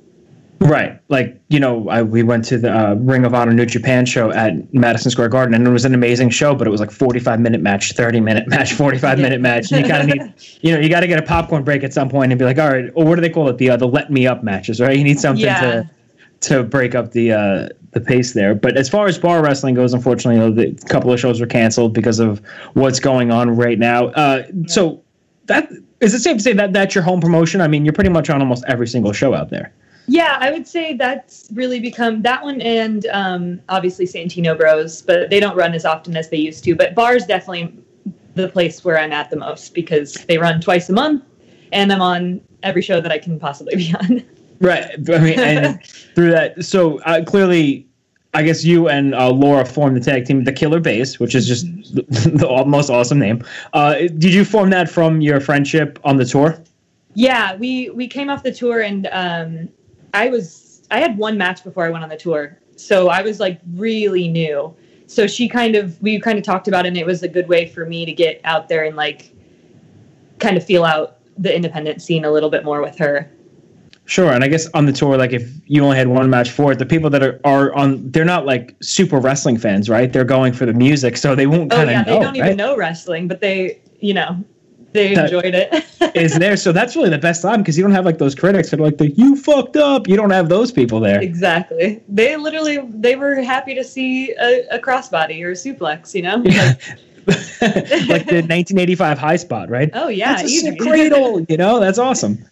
Right. 0.59 0.99
Like, 1.09 1.39
you 1.49 1.61
know, 1.61 1.89
I, 1.91 2.03
we 2.03 2.23
went 2.23 2.45
to 2.47 2.59
the 2.59 2.73
uh, 2.75 2.95
Ring 2.95 3.25
of 3.25 3.35
Honor 3.35 3.53
New 3.53 3.67
Japan 3.67 4.07
show 4.07 4.31
at 4.33 4.73
Madison 4.73 5.11
Square 5.11 5.29
Garden, 5.29 5.55
and 5.55 5.67
it 5.67 5.71
was 5.71 5.85
an 5.85 5.93
amazing 5.95 6.31
show, 6.31 6.55
but 6.55 6.67
it 6.67 6.71
was 6.71 6.81
like 6.81 6.91
45 6.91 7.41
minute 7.41 7.61
match, 7.61 7.93
30 7.93 8.21
minute 8.21 8.49
match, 8.49 8.73
45 8.73 9.19
minute 9.19 9.41
match. 9.41 9.71
And 9.71 9.85
you 9.85 9.91
kind 9.93 10.11
of 10.11 10.17
need, 10.17 10.35
you 10.63 10.73
know, 10.75 10.81
you 10.81 10.89
got 10.89 11.01
to 11.01 11.07
get 11.07 11.19
a 11.19 11.23
popcorn 11.23 11.63
break 11.63 11.85
at 11.85 11.93
some 11.93 12.09
point 12.09 12.33
and 12.33 12.39
be 12.39 12.45
like, 12.45 12.59
all 12.59 12.69
right, 12.71 12.91
or 12.95 13.05
what 13.05 13.17
do 13.17 13.21
they 13.21 13.29
call 13.31 13.49
it? 13.51 13.59
The, 13.59 13.71
uh, 13.71 13.77
the 13.77 13.87
let 13.87 14.11
me 14.11 14.27
up 14.27 14.43
matches, 14.43 14.81
right? 14.81 14.97
You 14.97 15.05
need 15.05 15.21
something 15.21 15.45
Yeah. 15.45 15.61
to 15.61 15.91
to 16.39 16.63
break 16.63 16.95
up 16.95 17.13
the 17.13 17.33
uh, 17.33 17.69
the 17.93 18.01
pace 18.01 18.33
there. 18.35 18.55
But 18.55 18.77
as 18.77 18.89
far 18.91 19.07
as 19.07 19.19
bar 19.19 19.43
wrestling 19.43 19.75
goes, 19.75 19.95
unfortunately, 19.95 20.41
you 20.41 20.49
know, 20.49 20.55
the 20.55 20.69
a 20.85 20.89
couple 20.89 21.11
of 21.13 21.19
shows 21.19 21.41
were 21.41 21.47
canceled 21.47 21.95
because 21.95 22.19
of 22.19 22.41
what's 22.75 23.01
going 23.01 23.31
on 23.31 23.51
right 23.57 23.79
now. 23.79 24.09
Uh, 24.09 24.43
So 24.67 25.03
that 25.47 25.71
is 26.01 26.13
it 26.15 26.21
safe 26.21 26.37
to 26.37 26.43
say 26.43 26.53
that 26.53 26.73
that's 26.75 26.95
your 26.95 27.05
home 27.05 27.21
promotion? 27.21 27.61
I 27.63 27.69
mean, 27.69 27.85
you're 27.87 27.95
pretty 27.95 28.11
much 28.11 28.29
on 28.31 28.41
almost 28.41 28.65
every 28.69 28.87
single 28.87 29.13
show 29.13 29.35
out 29.35 29.49
there. 29.51 29.73
Yeah, 30.09 30.39
I 30.41 30.51
would 30.51 30.67
say 30.67 30.95
that's 30.95 31.49
really 31.53 31.81
become 31.81 32.23
that 32.23 32.43
one 32.43 32.61
and 32.61 33.07
um, 33.07 33.61
obviously 33.69 34.07
Santino 34.07 34.57
Bros, 34.57 35.03
but 35.03 35.31
they 35.31 35.41
don't 35.41 35.57
run 35.57 35.75
as 35.75 35.85
often 35.85 36.17
as 36.17 36.31
they 36.31 36.37
used 36.37 36.63
to. 36.65 36.77
But 36.77 36.95
bars 36.95 37.27
definitely 37.27 37.77
the 38.35 38.49
place 38.49 38.85
where 38.85 38.99
I'm 38.99 39.13
at 39.13 39.31
the 39.31 39.37
most 39.37 39.75
because 39.75 40.15
they 40.15 40.39
run 40.39 40.61
twice 40.61 40.89
a 40.89 40.93
month, 40.93 41.25
and 41.73 41.93
I'm 41.93 42.03
on 42.03 42.41
every 42.63 42.83
show 42.83 43.01
that 43.01 43.11
I 43.11 43.19
can 43.19 43.39
possibly 43.41 43.77
be 43.77 43.95
on. 43.99 44.23
Right. 44.61 44.91
I 45.11 45.19
mean, 45.19 45.39
and 45.41 45.85
through 46.15 46.31
that, 46.31 46.65
so 46.65 47.01
uh, 47.01 47.25
clearly, 47.25 47.87
I 48.35 48.43
guess 48.43 48.65
you 48.65 48.89
and 48.89 49.15
uh, 49.15 49.31
Laura 49.31 49.65
formed 49.65 49.97
the 49.97 50.01
tag 50.01 50.27
team, 50.27 50.45
the 50.45 50.53
Killer 50.53 50.81
Baes, 50.81 51.19
which 51.19 51.35
is 51.35 51.47
just 51.47 51.67
the, 51.95 52.03
the 52.35 52.65
most 52.67 52.91
awesome 52.91 53.19
name. 53.19 53.45
Uh, 53.73 53.95
did 53.95 54.35
you 54.35 54.45
form 54.45 54.71
that 54.71 54.89
from 54.89 55.21
your 55.21 55.41
friendship 55.41 55.99
on 56.05 56.17
the 56.17 56.25
tour? 56.25 56.63
Yeah, 57.15 57.57
we 57.57 57.89
we 57.91 58.07
came 58.09 58.29
off 58.29 58.43
the 58.43 58.53
tour 58.53 58.83
and 58.83 59.09
um, 59.11 59.69
I 60.17 60.29
was 60.29 60.83
I 60.91 60.99
had 60.99 61.19
one 61.19 61.37
match 61.37 61.63
before 61.63 61.85
I 61.85 61.91
went 61.91 62.03
on 62.03 62.11
the 62.11 62.17
tour, 62.17 62.59
so 62.77 63.09
I 63.09 63.23
was 63.23 63.39
like 63.39 63.61
really 63.75 64.29
new. 64.29 64.75
So 65.07 65.27
she 65.27 65.49
kind 65.49 65.77
of 65.77 66.01
we 66.03 66.19
kind 66.19 66.39
of 66.39 66.45
talked 66.45 66.69
about 66.69 66.87
it, 66.87 66.89
and 66.89 66.97
it 66.97 67.07
was 67.07 67.23
a 67.23 67.29
good 67.29 67.49
way 67.49 67.69
for 67.69 67.85
me 67.85 68.07
to 68.07 68.13
get 68.13 68.41
out 68.45 68.69
there 68.69 68.85
and 68.85 68.97
like 68.97 69.31
kind 70.39 70.57
of 70.57 70.65
feel 70.65 70.85
out 70.85 71.19
the 71.39 71.55
independent 71.55 72.01
scene 72.01 72.25
a 72.25 72.31
little 72.31 72.51
bit 72.51 72.65
more 72.65 72.81
with 72.81 72.97
her. 72.99 73.31
Sure. 74.07 74.33
And 74.33 74.45
I 74.45 74.49
guess 74.49 74.69
on 74.73 74.87
the 74.87 74.93
tour, 74.93 75.19
like 75.19 75.33
if 75.33 75.53
you 75.67 75.83
only 75.85 75.97
had 75.97 76.07
one 76.07 76.31
match 76.31 76.51
for 76.51 76.73
it, 76.73 76.79
the 76.79 76.87
people 76.87 77.11
that 77.11 77.25
are, 77.25 77.41
are 77.45 77.75
on, 77.75 78.09
they're 78.13 78.25
not 78.25 78.47
like 78.47 78.77
super 78.81 79.19
wrestling 79.19 79.59
fans, 79.59 79.91
right? 79.91 80.13
They're 80.13 80.25
going 80.25 80.53
for 80.53 80.65
the 80.65 80.73
music, 80.73 81.17
so 81.17 81.35
they 81.35 81.49
won't 81.49 81.73
Oh 81.73 81.77
kind 81.77 81.91
of 81.91 81.93
yeah, 81.93 82.03
know. 82.03 82.13
they 82.15 82.21
don't 82.21 82.37
even 82.37 82.57
know 82.57 82.77
wrestling, 82.77 83.29
but 83.29 83.41
they 83.41 83.81
you 84.01 84.15
know 84.15 84.43
they 84.97 85.15
enjoyed 85.15 85.55
it. 85.55 85.85
Is 86.17 86.39
there? 86.39 86.57
So 86.57 86.73
that's 86.73 86.97
really 86.97 87.11
the 87.11 87.19
best 87.19 87.43
time 87.43 87.61
because 87.61 87.77
you 87.77 87.85
don't 87.85 87.93
have 87.93 88.05
like 88.05 88.19
those 88.19 88.35
critics 88.35 88.71
that 88.71 88.81
are 88.81 88.83
like 88.83 88.99
the 88.99 89.11
you 89.11 89.37
fucked 89.37 89.77
up. 89.77 90.09
You 90.09 90.17
don't 90.17 90.31
have 90.31 90.49
those 90.49 90.73
people 90.73 91.01
there. 91.01 91.21
exactly. 91.21 92.03
They 92.09 92.37
literally 92.37 92.79
they 92.89 93.17
were 93.17 93.41
happy 93.43 93.75
to 93.75 93.85
see 93.85 94.33
a, 94.33 94.67
a 94.73 94.79
crossbody 94.79 95.43
or 95.45 95.51
a 95.51 95.55
suplex. 95.55 96.15
You 96.15 96.23
know. 96.23 96.37
Like, 96.37 96.99
like 97.61 98.27
the 98.27 98.45
1985 98.47 99.19
high 99.19 99.37
spot, 99.37 99.69
right? 99.69 99.91
oh 99.95 100.09
yeah, 100.09 100.37
That's 100.37 100.65
a 100.65 100.77
cradle. 100.77 101.41
You 101.49 101.57
know, 101.57 101.81
that's 101.81 101.99
awesome. 101.99 102.45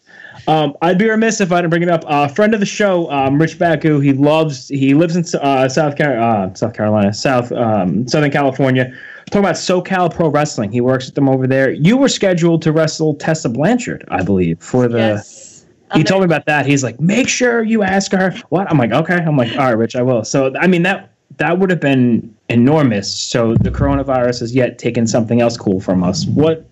Um, 0.46 0.76
I'd 0.82 0.98
be 0.98 1.08
remiss 1.08 1.40
if 1.40 1.52
I 1.52 1.58
didn't 1.58 1.70
bring 1.70 1.82
it 1.82 1.88
up. 1.88 2.04
A 2.04 2.08
uh, 2.08 2.28
friend 2.28 2.54
of 2.54 2.60
the 2.60 2.66
show, 2.66 3.10
um, 3.10 3.40
Rich 3.40 3.58
Baku. 3.58 4.00
He 4.00 4.12
loves. 4.12 4.68
He 4.68 4.94
lives 4.94 5.16
in 5.16 5.24
uh, 5.40 5.68
South 5.68 5.96
Car- 5.96 6.18
uh, 6.18 6.52
South 6.54 6.74
Carolina, 6.74 7.14
South 7.14 7.50
um, 7.52 8.06
Southern 8.08 8.30
California. 8.30 8.92
Talking 9.34 9.46
about 9.46 9.56
SoCal 9.56 10.14
Pro 10.14 10.28
Wrestling. 10.28 10.70
He 10.70 10.80
works 10.80 11.06
with 11.06 11.16
them 11.16 11.28
over 11.28 11.48
there. 11.48 11.72
You 11.72 11.96
were 11.96 12.08
scheduled 12.08 12.62
to 12.62 12.70
wrestle 12.70 13.16
Tessa 13.16 13.48
Blanchard, 13.48 14.04
I 14.06 14.22
believe, 14.22 14.60
for 14.60 14.86
the. 14.86 14.98
yes. 14.98 15.66
He 15.92 16.04
told 16.04 16.20
me 16.20 16.26
about 16.26 16.46
that. 16.46 16.66
He's 16.66 16.84
like, 16.84 17.00
make 17.00 17.26
sure 17.28 17.64
you 17.64 17.82
ask 17.82 18.12
her. 18.12 18.30
What? 18.50 18.70
I'm 18.70 18.78
like, 18.78 18.92
okay. 18.92 19.16
I'm 19.16 19.36
like, 19.36 19.50
all 19.58 19.64
right, 19.64 19.76
Rich, 19.76 19.96
I 19.96 20.02
will. 20.02 20.22
So, 20.22 20.54
I 20.60 20.68
mean, 20.68 20.84
that 20.84 21.10
that 21.38 21.58
would 21.58 21.68
have 21.70 21.80
been 21.80 22.32
enormous. 22.48 23.12
So 23.12 23.56
the 23.56 23.72
coronavirus 23.72 24.38
has 24.38 24.54
yet 24.54 24.78
taken 24.78 25.04
something 25.04 25.40
else 25.40 25.56
cool 25.56 25.80
from 25.80 26.04
us. 26.04 26.26
What? 26.26 26.70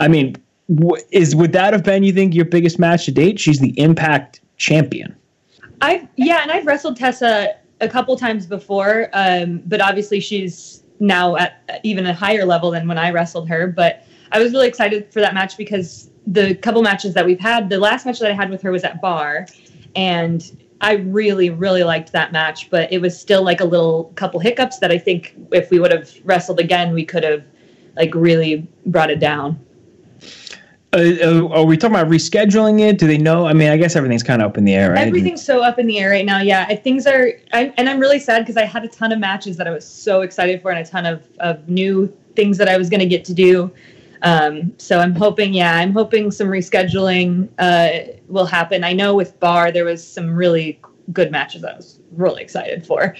I 0.00 0.08
mean, 0.08 0.34
is 1.12 1.36
would 1.36 1.52
that 1.52 1.72
have 1.74 1.84
been 1.84 2.02
you 2.02 2.12
think 2.12 2.34
your 2.34 2.46
biggest 2.46 2.80
match 2.80 3.04
to 3.04 3.12
date? 3.12 3.38
She's 3.38 3.60
the 3.60 3.78
Impact 3.78 4.40
champion. 4.56 5.14
I've 5.80 6.08
yeah, 6.16 6.42
and 6.42 6.50
I've 6.50 6.66
wrestled 6.66 6.96
Tessa 6.96 7.54
a 7.80 7.88
couple 7.88 8.16
times 8.16 8.46
before, 8.46 9.10
um, 9.12 9.62
but 9.64 9.80
obviously 9.80 10.18
she's 10.18 10.83
now 11.00 11.36
at 11.36 11.80
even 11.82 12.06
a 12.06 12.14
higher 12.14 12.44
level 12.44 12.70
than 12.70 12.86
when 12.86 12.98
I 12.98 13.10
wrestled 13.10 13.48
her. 13.48 13.66
But 13.66 14.04
I 14.32 14.38
was 14.38 14.52
really 14.52 14.68
excited 14.68 15.12
for 15.12 15.20
that 15.20 15.34
match 15.34 15.56
because 15.56 16.10
the 16.26 16.54
couple 16.56 16.82
matches 16.82 17.14
that 17.14 17.26
we've 17.26 17.40
had, 17.40 17.68
the 17.68 17.78
last 17.78 18.06
match 18.06 18.18
that 18.20 18.30
I 18.30 18.34
had 18.34 18.50
with 18.50 18.62
her 18.62 18.70
was 18.70 18.84
at 18.84 19.00
Bar, 19.00 19.46
and 19.94 20.58
I 20.80 20.94
really 20.94 21.50
really 21.50 21.84
liked 21.84 22.12
that 22.12 22.32
match. 22.32 22.70
But 22.70 22.92
it 22.92 23.00
was 23.00 23.18
still 23.18 23.42
like 23.42 23.60
a 23.60 23.64
little 23.64 24.12
couple 24.16 24.40
hiccups 24.40 24.78
that 24.78 24.90
I 24.90 24.98
think 24.98 25.34
if 25.52 25.70
we 25.70 25.78
would 25.78 25.92
have 25.92 26.10
wrestled 26.24 26.60
again, 26.60 26.92
we 26.92 27.04
could 27.04 27.24
have 27.24 27.44
like 27.96 28.14
really 28.14 28.66
brought 28.86 29.10
it 29.10 29.20
down. 29.20 29.64
Uh, 30.94 31.16
uh, 31.22 31.48
are 31.48 31.64
we 31.64 31.76
talking 31.76 31.96
about 31.96 32.08
rescheduling 32.08 32.80
it? 32.80 32.98
Do 32.98 33.08
they 33.08 33.18
know? 33.18 33.46
I 33.46 33.52
mean, 33.52 33.68
I 33.68 33.76
guess 33.76 33.96
everything's 33.96 34.22
kind 34.22 34.40
of 34.40 34.50
up 34.50 34.58
in 34.58 34.64
the 34.64 34.74
air, 34.74 34.92
right? 34.92 35.08
Everything's 35.08 35.44
so 35.44 35.60
up 35.62 35.78
in 35.78 35.86
the 35.86 35.98
air 35.98 36.10
right 36.10 36.24
now. 36.24 36.40
Yeah, 36.40 36.66
I- 36.68 36.76
things 36.76 37.06
are, 37.06 37.32
I, 37.52 37.72
and 37.76 37.88
I'm 37.88 37.98
really 37.98 38.20
sad 38.20 38.40
because 38.40 38.56
I 38.56 38.64
had 38.64 38.84
a 38.84 38.88
ton 38.88 39.10
of 39.10 39.18
matches 39.18 39.56
that 39.56 39.66
I 39.66 39.70
was 39.70 39.86
so 39.86 40.20
excited 40.20 40.62
for, 40.62 40.70
and 40.70 40.78
a 40.78 40.88
ton 40.88 41.04
of 41.04 41.22
of 41.40 41.68
new 41.68 42.16
things 42.36 42.58
that 42.58 42.68
I 42.68 42.76
was 42.76 42.88
going 42.88 43.00
to 43.00 43.06
get 43.06 43.24
to 43.26 43.34
do. 43.34 43.72
Um, 44.22 44.72
so 44.78 45.00
I'm 45.00 45.14
hoping, 45.14 45.52
yeah, 45.52 45.76
I'm 45.76 45.92
hoping 45.92 46.30
some 46.30 46.48
rescheduling 46.48 47.48
uh, 47.58 48.12
will 48.28 48.46
happen. 48.46 48.82
I 48.82 48.92
know 48.92 49.14
with 49.14 49.38
Bar 49.38 49.70
there 49.70 49.84
was 49.84 50.06
some 50.06 50.34
really 50.34 50.80
good 51.12 51.30
matches 51.30 51.62
I 51.64 51.74
was 51.74 51.98
really 52.12 52.42
excited 52.42 52.86
for. 52.86 53.14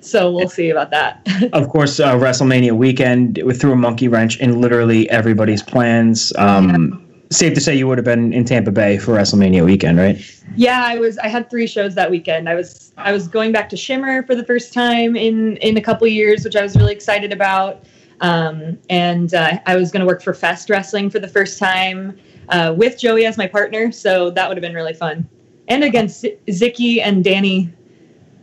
So 0.00 0.30
we'll 0.30 0.50
see 0.50 0.68
about 0.68 0.90
that. 0.90 1.26
of 1.54 1.68
course, 1.70 1.98
uh, 1.98 2.14
WrestleMania 2.14 2.72
weekend 2.72 3.40
threw 3.54 3.72
a 3.72 3.76
monkey 3.76 4.08
wrench 4.08 4.38
in 4.40 4.60
literally 4.60 5.08
everybody's 5.08 5.62
plans. 5.62 6.32
Um, 6.36 7.06
Safe 7.32 7.54
to 7.54 7.60
say 7.60 7.76
you 7.76 7.86
would 7.86 7.98
have 7.98 8.04
been 8.04 8.32
in 8.32 8.44
Tampa 8.44 8.72
Bay 8.72 8.98
for 8.98 9.14
WrestleMania 9.14 9.64
weekend, 9.64 9.98
right? 9.98 10.20
Yeah, 10.56 10.84
I 10.84 10.98
was. 10.98 11.16
I 11.18 11.28
had 11.28 11.48
three 11.48 11.66
shows 11.66 11.94
that 11.94 12.10
weekend. 12.10 12.48
I 12.48 12.54
was. 12.54 12.92
I 12.96 13.12
was 13.12 13.28
going 13.28 13.52
back 13.52 13.68
to 13.70 13.76
Shimmer 13.76 14.24
for 14.24 14.34
the 14.34 14.44
first 14.44 14.74
time 14.74 15.14
in 15.14 15.56
in 15.58 15.76
a 15.76 15.80
couple 15.80 16.06
years, 16.08 16.44
which 16.44 16.56
I 16.56 16.62
was 16.62 16.74
really 16.76 16.92
excited 16.92 17.32
about. 17.32 17.84
Um, 18.20 18.78
and 18.90 19.32
uh, 19.32 19.58
I 19.66 19.76
was 19.76 19.90
going 19.90 20.00
to 20.00 20.06
work 20.06 20.22
for 20.22 20.34
Fest 20.34 20.68
Wrestling 20.68 21.08
for 21.08 21.18
the 21.18 21.28
first 21.28 21.58
time 21.58 22.18
uh, 22.50 22.74
with 22.76 22.98
Joey 22.98 23.24
as 23.24 23.38
my 23.38 23.46
partner, 23.46 23.92
so 23.92 24.30
that 24.32 24.48
would 24.48 24.56
have 24.56 24.62
been 24.62 24.74
really 24.74 24.92
fun. 24.92 25.26
And 25.68 25.84
against 25.84 26.20
Z- 26.20 26.36
Zicky 26.48 27.00
and 27.00 27.22
Danny. 27.22 27.72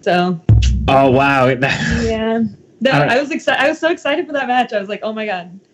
So 0.02 0.39
Oh 0.88 1.12
wow! 1.12 1.47
yeah, 2.02 2.43
no. 2.80 2.91
I 2.91 3.19
was 3.19 3.32
excited. 3.32 3.62
I 3.62 3.67
was 3.67 3.80
so 3.80 3.89
excited 3.89 4.26
for 4.26 4.34
that 4.34 4.47
match. 4.47 4.71
I 4.71 4.80
was 4.80 4.88
like, 4.88 5.02
oh 5.04 5.12
my 5.12 5.26
god, 5.26 5.52
it's 5.54 5.60
gonna 5.60 5.65
be 5.65 5.67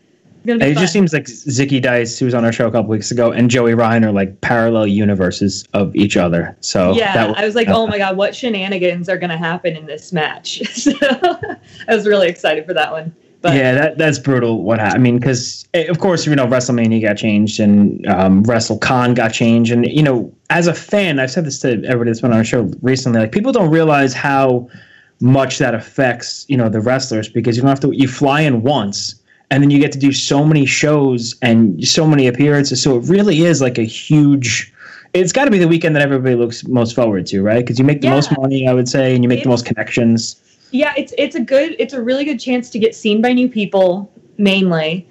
It 0.45 0.59
fun. 0.59 0.73
just 0.73 0.91
seems 0.91 1.13
like 1.13 1.25
Zicky 1.25 1.81
Dice, 1.81 2.19
who 2.19 2.25
was 2.25 2.33
on 2.33 2.43
our 2.43 2.51
show 2.51 2.67
a 2.67 2.71
couple 2.71 2.89
weeks 2.89 3.11
ago, 3.11 3.31
and 3.31 3.49
Joey 3.49 3.73
Ryan 3.73 4.03
are 4.03 4.11
like 4.11 4.41
parallel 4.41 4.87
universes 4.87 5.65
of 5.73 5.95
each 5.95 6.17
other. 6.17 6.55
So 6.59 6.93
yeah, 6.93 7.33
I 7.35 7.45
was 7.45 7.55
like, 7.55 7.69
oh 7.69 7.87
my 7.87 7.97
god, 7.97 8.17
what 8.17 8.35
shenanigans 8.35 9.07
are 9.07 9.17
going 9.17 9.29
to 9.29 9.37
happen 9.37 9.75
in 9.75 9.85
this 9.85 10.11
match? 10.11 10.61
so 10.73 10.91
I 11.01 11.95
was 11.95 12.05
really 12.05 12.27
excited 12.27 12.65
for 12.65 12.73
that 12.73 12.91
one. 12.91 13.15
But 13.41 13.55
yeah, 13.55 13.73
that 13.73 13.97
that's 13.97 14.19
brutal. 14.19 14.63
What 14.63 14.79
happened? 14.79 15.01
I 15.01 15.03
mean, 15.03 15.19
because 15.19 15.67
of 15.73 15.99
course 15.99 16.25
you 16.25 16.35
know 16.35 16.47
WrestleMania 16.47 17.01
got 17.01 17.17
changed 17.17 17.59
and 17.59 18.05
um, 18.07 18.43
WrestleCon 18.43 19.15
got 19.15 19.33
changed, 19.33 19.71
and 19.71 19.85
you 19.85 20.03
know 20.03 20.33
as 20.49 20.67
a 20.67 20.73
fan, 20.73 21.19
I've 21.19 21.31
said 21.31 21.45
this 21.45 21.59
to 21.59 21.71
everybody 21.83 22.09
that's 22.09 22.21
been 22.21 22.31
on 22.31 22.37
our 22.37 22.45
show 22.45 22.71
recently. 22.81 23.19
Like 23.19 23.31
people 23.31 23.51
don't 23.51 23.69
realize 23.69 24.13
how 24.13 24.69
much 25.19 25.57
that 25.57 25.73
affects 25.73 26.45
you 26.49 26.57
know 26.57 26.69
the 26.69 26.81
wrestlers 26.81 27.29
because 27.29 27.55
you 27.55 27.61
don't 27.61 27.69
have 27.69 27.79
to 27.81 27.91
you 27.91 28.07
fly 28.07 28.41
in 28.41 28.61
once 28.61 29.15
and 29.51 29.61
then 29.61 29.69
you 29.69 29.79
get 29.79 29.91
to 29.93 29.99
do 29.99 30.11
so 30.11 30.43
many 30.43 30.65
shows 30.65 31.35
and 31.41 31.85
so 31.87 32.07
many 32.07 32.27
appearances. 32.27 32.81
So 32.81 32.97
it 32.97 33.03
really 33.07 33.41
is 33.41 33.61
like 33.61 33.77
a 33.77 33.83
huge. 33.83 34.71
It's 35.13 35.31
got 35.31 35.45
to 35.45 35.51
be 35.51 35.59
the 35.59 35.67
weekend 35.67 35.95
that 35.95 36.01
everybody 36.01 36.35
looks 36.35 36.65
most 36.67 36.95
forward 36.95 37.27
to, 37.27 37.43
right? 37.43 37.59
Because 37.63 37.77
you 37.77 37.85
make 37.85 38.01
the 38.01 38.07
Yeah. 38.07 38.15
most 38.15 38.35
money, 38.37 38.67
I 38.67 38.73
would 38.73 38.89
say, 38.89 39.13
and 39.13 39.23
you 39.23 39.29
make 39.29 39.43
the 39.43 39.49
most 39.49 39.65
connections. 39.65 40.37
yeah, 40.71 40.91
it's 40.97 41.13
it's 41.19 41.35
a 41.35 41.39
good, 41.39 41.75
it's 41.77 41.93
a 41.93 42.01
really 42.01 42.25
good 42.25 42.39
chance 42.39 42.69
to 42.71 42.79
get 42.79 42.95
seen 42.95 43.21
by 43.21 43.31
new 43.31 43.47
people 43.47 44.09
mainly, 44.39 45.05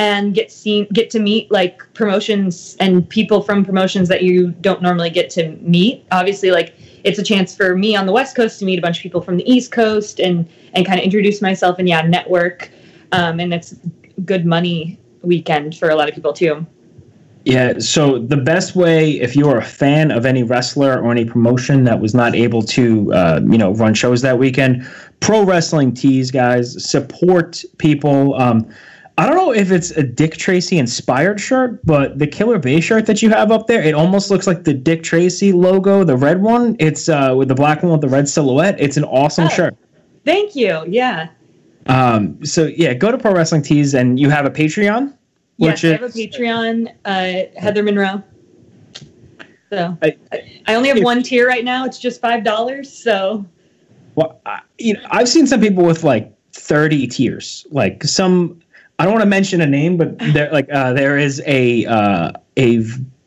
and 0.00 0.34
get 0.34 0.50
seen, 0.50 0.88
get 0.92 1.08
to 1.10 1.20
meet 1.20 1.52
like 1.52 1.80
promotions 1.94 2.76
and 2.80 3.08
people 3.08 3.40
from 3.40 3.64
promotions 3.64 4.08
that 4.08 4.22
you 4.24 4.50
don't 4.60 4.82
normally 4.82 5.10
get 5.10 5.30
to 5.30 5.50
meet. 5.60 6.04
Obviously, 6.10 6.50
like 6.50 6.74
it's 7.04 7.20
a 7.20 7.22
chance 7.22 7.54
for 7.54 7.76
me 7.76 7.94
on 7.94 8.06
the 8.06 8.12
West 8.12 8.34
Coast 8.34 8.58
to 8.58 8.64
meet 8.64 8.76
a 8.76 8.82
bunch 8.82 8.96
of 8.96 9.02
people 9.04 9.20
from 9.20 9.36
the 9.36 9.48
East 9.48 9.70
Coast 9.70 10.18
and 10.18 10.48
and 10.72 10.84
kind 10.84 10.98
of 10.98 11.04
introduce 11.04 11.40
myself 11.40 11.78
and 11.78 11.88
yeah, 11.88 12.02
network. 12.02 12.68
Um, 13.14 13.40
and 13.40 13.52
it's 13.54 13.74
good 14.24 14.44
money 14.46 14.98
weekend 15.22 15.76
for 15.76 15.88
a 15.90 15.94
lot 15.94 16.08
of 16.08 16.14
people 16.14 16.32
too. 16.32 16.66
Yeah, 17.44 17.78
so 17.78 18.18
the 18.18 18.38
best 18.38 18.74
way, 18.74 19.20
if 19.20 19.36
you're 19.36 19.58
a 19.58 19.64
fan 19.64 20.10
of 20.10 20.24
any 20.24 20.42
wrestler 20.42 20.98
or 21.02 21.10
any 21.12 21.26
promotion 21.26 21.84
that 21.84 22.00
was 22.00 22.14
not 22.14 22.34
able 22.34 22.62
to, 22.62 23.12
uh, 23.12 23.40
you 23.46 23.58
know, 23.58 23.74
run 23.74 23.92
shows 23.92 24.22
that 24.22 24.38
weekend, 24.38 24.88
pro 25.20 25.44
wrestling 25.44 25.92
tees, 25.92 26.30
guys, 26.30 26.82
support 26.82 27.62
people. 27.76 28.34
Um, 28.40 28.66
I 29.18 29.26
don't 29.26 29.36
know 29.36 29.52
if 29.52 29.70
it's 29.70 29.90
a 29.90 30.02
Dick 30.02 30.38
Tracy 30.38 30.78
inspired 30.78 31.38
shirt, 31.38 31.84
but 31.84 32.18
the 32.18 32.26
Killer 32.26 32.58
Bay 32.58 32.80
shirt 32.80 33.04
that 33.06 33.20
you 33.20 33.28
have 33.28 33.52
up 33.52 33.66
there, 33.66 33.82
it 33.82 33.94
almost 33.94 34.30
looks 34.30 34.46
like 34.46 34.64
the 34.64 34.72
Dick 34.74 35.02
Tracy 35.02 35.52
logo, 35.52 36.02
the 36.02 36.16
red 36.16 36.40
one. 36.40 36.76
It's 36.78 37.10
uh, 37.10 37.34
with 37.36 37.48
the 37.48 37.54
black 37.54 37.82
one 37.82 37.92
with 37.92 38.00
the 38.00 38.08
red 38.08 38.26
silhouette. 38.26 38.76
It's 38.80 38.96
an 38.96 39.04
awesome 39.04 39.44
Oh. 39.46 39.50
shirt. 39.50 39.76
Thank 40.24 40.56
you. 40.56 40.82
Yeah. 40.88 41.28
Um, 41.86 42.44
so 42.44 42.66
yeah, 42.66 42.94
go 42.94 43.10
to 43.10 43.18
Pro 43.18 43.32
Wrestling 43.32 43.62
Tees 43.62 43.94
and 43.94 44.18
you 44.18 44.30
have 44.30 44.46
a 44.46 44.50
Patreon. 44.50 45.12
Yes, 45.56 45.82
which 45.82 45.92
I 45.92 45.92
have 45.96 46.02
a 46.02 46.08
Patreon, 46.08 46.88
uh, 47.04 47.60
Heather 47.60 47.82
Monroe. 47.82 48.22
So 49.70 49.96
I- 50.02 50.16
I 50.66 50.74
only 50.74 50.88
have 50.88 51.02
one 51.02 51.22
tier 51.22 51.46
right 51.46 51.64
now. 51.64 51.84
It's 51.84 51.98
just 51.98 52.20
five 52.20 52.44
dollars. 52.44 52.90
So 52.92 53.44
Well, 54.14 54.40
I, 54.46 54.60
you 54.78 54.94
know, 54.94 55.00
I've 55.10 55.28
seen 55.28 55.46
some 55.46 55.60
people 55.60 55.84
with 55.84 56.04
like 56.04 56.32
30 56.52 57.06
tiers. 57.08 57.66
Like 57.70 58.04
some, 58.04 58.60
I 58.98 59.04
don't 59.04 59.12
want 59.12 59.24
to 59.24 59.28
mention 59.28 59.60
a 59.60 59.66
name, 59.66 59.96
but 59.96 60.16
there, 60.18 60.50
like, 60.52 60.68
uh, 60.72 60.92
there 60.92 61.18
is 61.18 61.42
a 61.46 61.84
uh, 61.86 62.30
a 62.56 62.84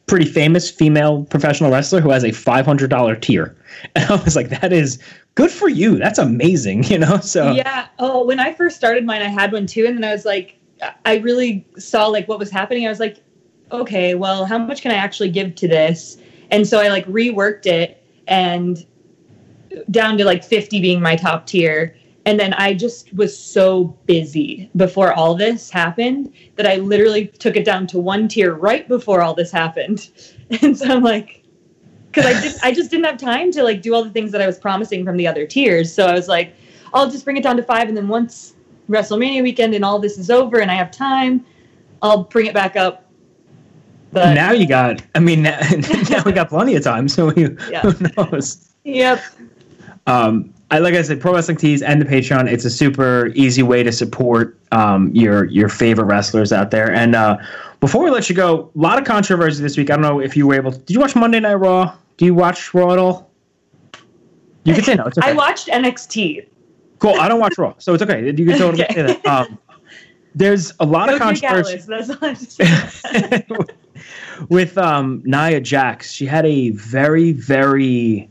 pretty 0.08 0.26
famous 0.26 0.70
female 0.70 1.24
professional 1.26 1.70
wrestler 1.70 2.02
who 2.02 2.10
has 2.10 2.24
a 2.24 2.30
$500 2.30 3.22
tier, 3.22 3.56
and 3.96 4.10
I 4.10 4.16
was 4.24 4.36
like, 4.36 4.50
that 4.50 4.74
is 4.74 5.00
good 5.36 5.52
for 5.52 5.70
you. 5.70 5.98
That's 5.98 6.20
amazing, 6.20 6.84
you 6.92 7.00
know. 7.00 7.20
So 7.20 7.52
yeah. 7.52 7.88
Oh, 8.00 8.26
when 8.26 8.40
I 8.40 8.54
first 8.54 8.76
started 8.76 9.06
mine, 9.06 9.22
I 9.22 9.28
had 9.28 9.52
one 9.52 9.68
too, 9.68 9.86
and 9.86 9.96
then 9.98 10.04
I 10.04 10.14
was 10.14 10.26
like, 10.26 10.58
I 11.06 11.18
really 11.18 11.66
saw 11.78 12.08
like 12.08 12.28
what 12.28 12.40
was 12.40 12.50
happening. 12.52 12.86
I 12.86 12.90
was 12.90 13.00
like, 13.00 13.24
okay, 13.72 14.16
well, 14.16 14.46
how 14.46 14.58
much 14.58 14.82
can 14.82 14.92
I 14.92 14.96
actually 14.96 15.30
give 15.30 15.56
to 15.56 15.68
this? 15.68 16.18
And 16.52 16.68
so 16.68 16.80
I 16.80 16.88
like 16.88 17.06
reworked 17.08 17.66
it 17.66 18.04
and 18.28 18.86
down 19.92 20.18
to 20.18 20.26
like 20.26 20.44
50 20.44 20.82
being 20.82 21.02
my 21.02 21.16
top 21.16 21.46
tier. 21.48 21.96
And 22.28 22.38
then 22.38 22.54
I 22.56 22.74
just 22.74 23.14
was 23.14 23.36
so 23.40 23.86
busy 24.06 24.70
before 24.76 25.14
all 25.14 25.34
this 25.34 25.70
happened 25.70 26.34
that 26.58 26.68
I 26.68 26.76
literally 26.76 27.28
took 27.28 27.56
it 27.56 27.64
down 27.64 27.88
to 27.88 28.00
one 28.00 28.28
tier 28.28 28.54
right 28.54 28.86
before 28.86 29.22
all 29.22 29.34
this 29.34 29.50
happened. 29.50 30.10
And 30.62 30.78
so 30.78 30.86
I'm 30.86 31.04
like, 31.04 31.44
because 32.08 32.26
I 32.26 32.42
did, 32.42 32.54
I 32.64 32.74
just 32.74 32.90
didn't 32.90 33.06
have 33.06 33.18
time 33.18 33.52
to 33.52 33.64
like 33.64 33.82
do 33.82 33.94
all 33.94 34.04
the 34.04 34.10
things 34.10 34.32
that 34.32 34.42
I 34.42 34.48
was 34.48 34.58
promising 34.58 35.04
from 35.04 35.18
the 35.18 35.28
other 35.28 35.46
tiers. 35.46 35.94
So 35.94 36.06
I 36.06 36.14
was 36.14 36.28
like, 36.30 36.54
I'll 36.94 37.10
just 37.10 37.26
bring 37.26 37.36
it 37.36 37.44
down 37.44 37.58
to 37.58 37.64
five, 37.64 37.90
and 37.90 37.98
then 37.98 38.08
once 38.08 38.54
WrestleMania 38.90 39.44
weekend 39.44 39.74
and 39.74 39.84
all 39.84 40.00
this 40.00 40.18
is 40.18 40.30
over 40.30 40.60
and 40.60 40.72
I 40.72 40.76
have 40.76 40.90
time, 40.90 41.46
I'll 42.02 42.24
bring 42.24 42.46
it 42.46 42.54
back 42.54 42.78
up. 42.78 43.10
But 44.14 44.34
now 44.36 44.52
you 44.52 44.68
got, 44.68 45.02
I 45.16 45.20
mean, 45.20 45.44
now, 45.44 45.60
now 46.10 46.24
we 46.26 46.32
got 46.32 46.48
plenty 46.48 46.76
of 46.76 46.84
time. 46.84 47.10
So 47.10 47.34
you, 47.34 47.58
Yeah. 47.70 47.82
who 47.90 48.08
knows? 48.16 48.74
yep, 48.86 49.22
um, 50.08 50.54
I 50.70 50.80
like 50.80 50.96
I 50.96 51.02
said, 51.02 51.22
Pro 51.22 51.34
Wrestling 51.34 51.58
Tees 51.58 51.82
and 51.82 52.02
the 52.02 52.06
Patreon. 52.06 52.52
It's 52.52 52.66
a 52.66 52.70
super 52.70 53.28
easy 53.36 53.64
way 53.64 53.84
to 53.84 53.92
support 53.92 54.60
um, 54.72 55.10
your 55.14 55.46
your 55.46 55.70
favorite 55.70 56.06
wrestlers 56.06 56.52
out 56.52 56.72
there. 56.72 56.92
And 56.92 57.16
uh, 57.16 57.38
before 57.80 58.04
we 58.04 58.10
let 58.10 58.30
you 58.30 58.36
go, 58.36 58.70
a 58.76 58.78
lot 58.78 59.00
of 59.00 59.06
controversy 59.06 59.62
this 59.62 59.78
week. 59.78 59.90
I 59.90 59.96
don't 59.96 60.02
know 60.02 60.20
if 60.20 60.36
you 60.36 60.46
were 60.46 60.56
able. 60.56 60.74
To, 60.74 60.78
did 60.78 60.94
you 60.94 61.00
watch 61.00 61.16
Monday 61.16 61.40
Night 61.40 61.56
Raw? 61.56 61.96
Do 62.18 62.26
you 62.26 62.34
watch 62.34 62.74
Raw 62.74 62.92
at 62.92 63.00
all? 63.00 63.32
You 64.66 64.74
can 64.74 64.84
say 64.84 64.96
no. 64.96 65.06
It's 65.06 65.18
okay. 65.18 65.30
I 65.30 65.34
watched 65.34 65.68
NXT. 65.68 66.48
cool. 67.00 67.16
I 67.18 67.30
don't 67.30 67.40
watch 67.40 67.58
Raw, 67.58 67.74
so 67.78 67.94
it's 67.94 68.04
okay. 68.04 68.26
You 68.26 68.34
can 68.46 68.58
totally 68.58 68.84
Okay. 68.84 68.94
say 68.94 69.02
that. 69.04 69.26
Um, 69.26 69.58
there's 70.36 70.74
a 70.82 70.86
lot 70.86 71.12
of 71.12 71.20
controversy 71.20 71.80
Atlas, 71.80 71.86
That's 71.86 72.10
all 72.10 72.18
I'm 72.22 72.36
saying. 72.36 73.44
with 74.50 74.78
um, 74.78 75.22
Nia 75.26 75.62
Jax. 75.62 76.12
She 76.12 76.26
had 76.26 76.46
a 76.46 76.72
very, 76.72 77.32
very 77.32 78.30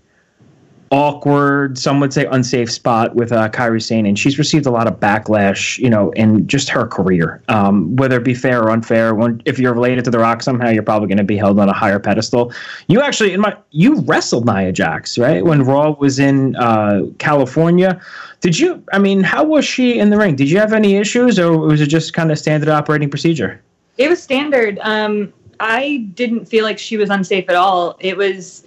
awkward, 0.91 1.79
some 1.79 2.01
would 2.01 2.13
say 2.13 2.27
unsafe 2.27 2.71
spot 2.71 3.15
with 3.15 3.33
uh, 3.33 3.49
Kairi 3.49 3.83
Sane, 3.83 4.07
and 4.07 4.19
she's 4.19 4.39
received 4.39 4.67
a 4.67 4.71
lot 4.71 4.87
of 4.87 5.01
backlash, 5.01 5.79
you 5.79 5.91
know, 5.91 6.11
in 6.13 6.47
just 6.47 6.69
her 6.69 6.87
career. 6.87 7.43
Um, 7.49 7.97
whether 7.97 8.19
it 8.19 8.25
be 8.25 8.35
fair 8.35 8.63
or 8.63 8.71
unfair, 8.71 9.15
when, 9.15 9.43
if 9.45 9.59
you're 9.59 9.75
related 9.75 10.05
to 10.05 10.11
The 10.11 10.19
Rock 10.19 10.43
somehow, 10.43 10.69
you're 10.69 10.83
probably 10.83 11.09
going 11.09 11.19
to 11.19 11.25
be 11.25 11.37
held 11.37 11.59
on 11.59 11.69
a 11.69 11.73
higher 11.73 11.99
pedestal. 11.99 12.53
You 12.87 13.01
actually, 13.01 13.33
in 13.33 13.41
my, 13.41 13.57
you 13.71 14.01
wrestled 14.03 14.47
Nia 14.47 14.73
Jax, 14.73 15.19
right? 15.19 15.45
When 15.45 15.63
Raw 15.63 15.91
was 15.91 16.19
in 16.19 16.57
uh, 16.57 17.03
California. 17.19 18.01
Did 18.41 18.59
you? 18.59 18.83
I 18.93 18.99
mean, 18.99 19.23
how 19.23 19.45
was 19.45 19.65
she 19.65 19.99
in 19.99 20.11
the 20.11 20.19
ring? 20.19 20.37
Did 20.37 20.51
you 20.51 20.59
have 20.59 20.73
any 20.73 20.97
issues, 20.97 21.39
or 21.39 21.57
was 21.57 21.81
it 21.81 21.87
just 21.87 22.13
kind 22.13 22.31
of 22.31 22.39
standard 22.39 22.69
operating 22.69 23.11
procedure? 23.11 23.61
It 23.97 24.11
was 24.11 24.23
standard. 24.23 24.79
Um, 24.83 25.33
I 25.59 26.07
didn't 26.15 26.45
feel 26.45 26.65
like 26.65 26.79
she 26.79 26.97
was 26.97 27.09
unsafe 27.09 27.49
at 27.49 27.57
all. 27.57 27.97
It 27.99 28.17
was 28.17 28.65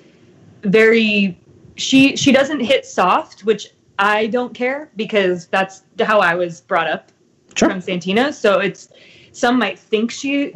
very 0.63 1.37
she 1.79 2.15
she 2.15 2.31
doesn't 2.31 2.59
hit 2.59 2.85
soft, 2.85 3.45
which 3.45 3.69
I 3.97 4.27
don't 4.27 4.53
care 4.53 4.91
because 4.95 5.47
that's 5.47 5.83
how 5.99 6.19
I 6.19 6.35
was 6.35 6.61
brought 6.61 6.87
up 6.87 7.11
Sure. 7.55 7.69
from 7.69 7.81
Santino. 7.81 8.33
So 8.33 8.59
it's 8.59 8.89
some 9.31 9.57
might 9.57 9.79
think 9.79 10.11
she 10.11 10.53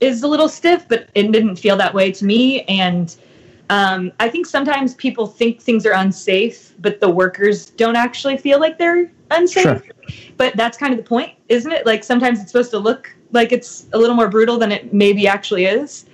is 0.00 0.22
a 0.22 0.28
little 0.28 0.48
stiff, 0.48 0.86
but 0.88 1.08
it 1.14 1.30
didn't 1.32 1.56
feel 1.56 1.76
that 1.76 1.94
way 1.94 2.12
to 2.12 2.24
me. 2.24 2.62
And 2.62 3.14
um, 3.70 4.12
I 4.20 4.28
think 4.28 4.46
sometimes 4.46 4.94
people 4.94 5.26
think 5.26 5.60
things 5.60 5.84
are 5.86 5.92
unsafe, 5.92 6.72
but 6.80 7.00
the 7.00 7.08
workers 7.08 7.70
don't 7.70 7.96
actually 7.96 8.36
feel 8.36 8.60
like 8.60 8.78
they're 8.78 9.10
unsafe. 9.30 9.62
Sure. 9.64 9.82
But 10.36 10.56
that's 10.56 10.78
kind 10.78 10.92
of 10.92 10.98
the 10.98 11.04
point, 11.04 11.32
isn't 11.48 11.70
it? 11.70 11.84
Like 11.86 12.04
sometimes 12.04 12.40
it's 12.40 12.50
supposed 12.50 12.70
to 12.70 12.78
look 12.78 13.14
like 13.32 13.52
it's 13.52 13.86
a 13.92 13.98
little 13.98 14.16
more 14.16 14.28
brutal 14.28 14.58
than 14.58 14.72
it 14.72 14.92
maybe 14.92 15.26
actually 15.26 15.66
is. 15.66 16.06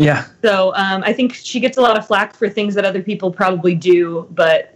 Yeah. 0.00 0.24
So 0.42 0.74
um, 0.76 1.02
I 1.04 1.12
think 1.12 1.34
she 1.34 1.60
gets 1.60 1.76
a 1.76 1.82
lot 1.82 1.98
of 1.98 2.06
flack 2.06 2.34
for 2.34 2.48
things 2.48 2.74
that 2.74 2.86
other 2.86 3.02
people 3.02 3.30
probably 3.30 3.74
do, 3.74 4.26
but 4.30 4.74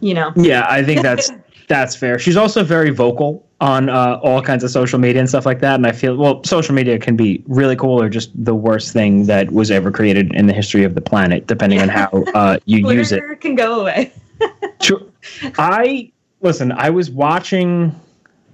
you 0.00 0.12
know, 0.12 0.30
Yeah, 0.36 0.66
I 0.68 0.84
think 0.84 1.00
that's 1.00 1.30
that's 1.68 1.96
fair. 1.96 2.18
She's 2.18 2.36
also 2.36 2.62
very 2.62 2.90
vocal 2.90 3.46
on 3.62 3.88
uh, 3.88 4.20
all 4.22 4.42
kinds 4.42 4.62
of 4.62 4.70
social 4.70 4.98
media 4.98 5.20
and 5.20 5.28
stuff 5.28 5.46
like 5.46 5.60
that. 5.60 5.76
And 5.76 5.86
I 5.86 5.92
feel 5.92 6.16
well, 6.16 6.44
social 6.44 6.74
media 6.74 6.98
can 6.98 7.16
be 7.16 7.42
really 7.46 7.76
cool 7.76 8.00
or 8.00 8.10
just 8.10 8.30
the 8.44 8.54
worst 8.54 8.92
thing 8.92 9.24
that 9.24 9.50
was 9.52 9.70
ever 9.70 9.90
created 9.90 10.34
in 10.34 10.46
the 10.46 10.52
history 10.52 10.84
of 10.84 10.94
the 10.94 11.00
planet, 11.00 11.46
depending 11.46 11.80
on 11.80 11.88
how 11.88 12.08
uh, 12.34 12.58
you 12.66 12.90
use 12.90 13.10
it. 13.10 13.22
Can 13.40 13.54
go 13.54 13.80
away. 13.80 14.12
Sure. 14.82 15.00
I 15.56 16.12
listen. 16.42 16.72
I 16.72 16.90
was 16.90 17.10
watching. 17.10 17.98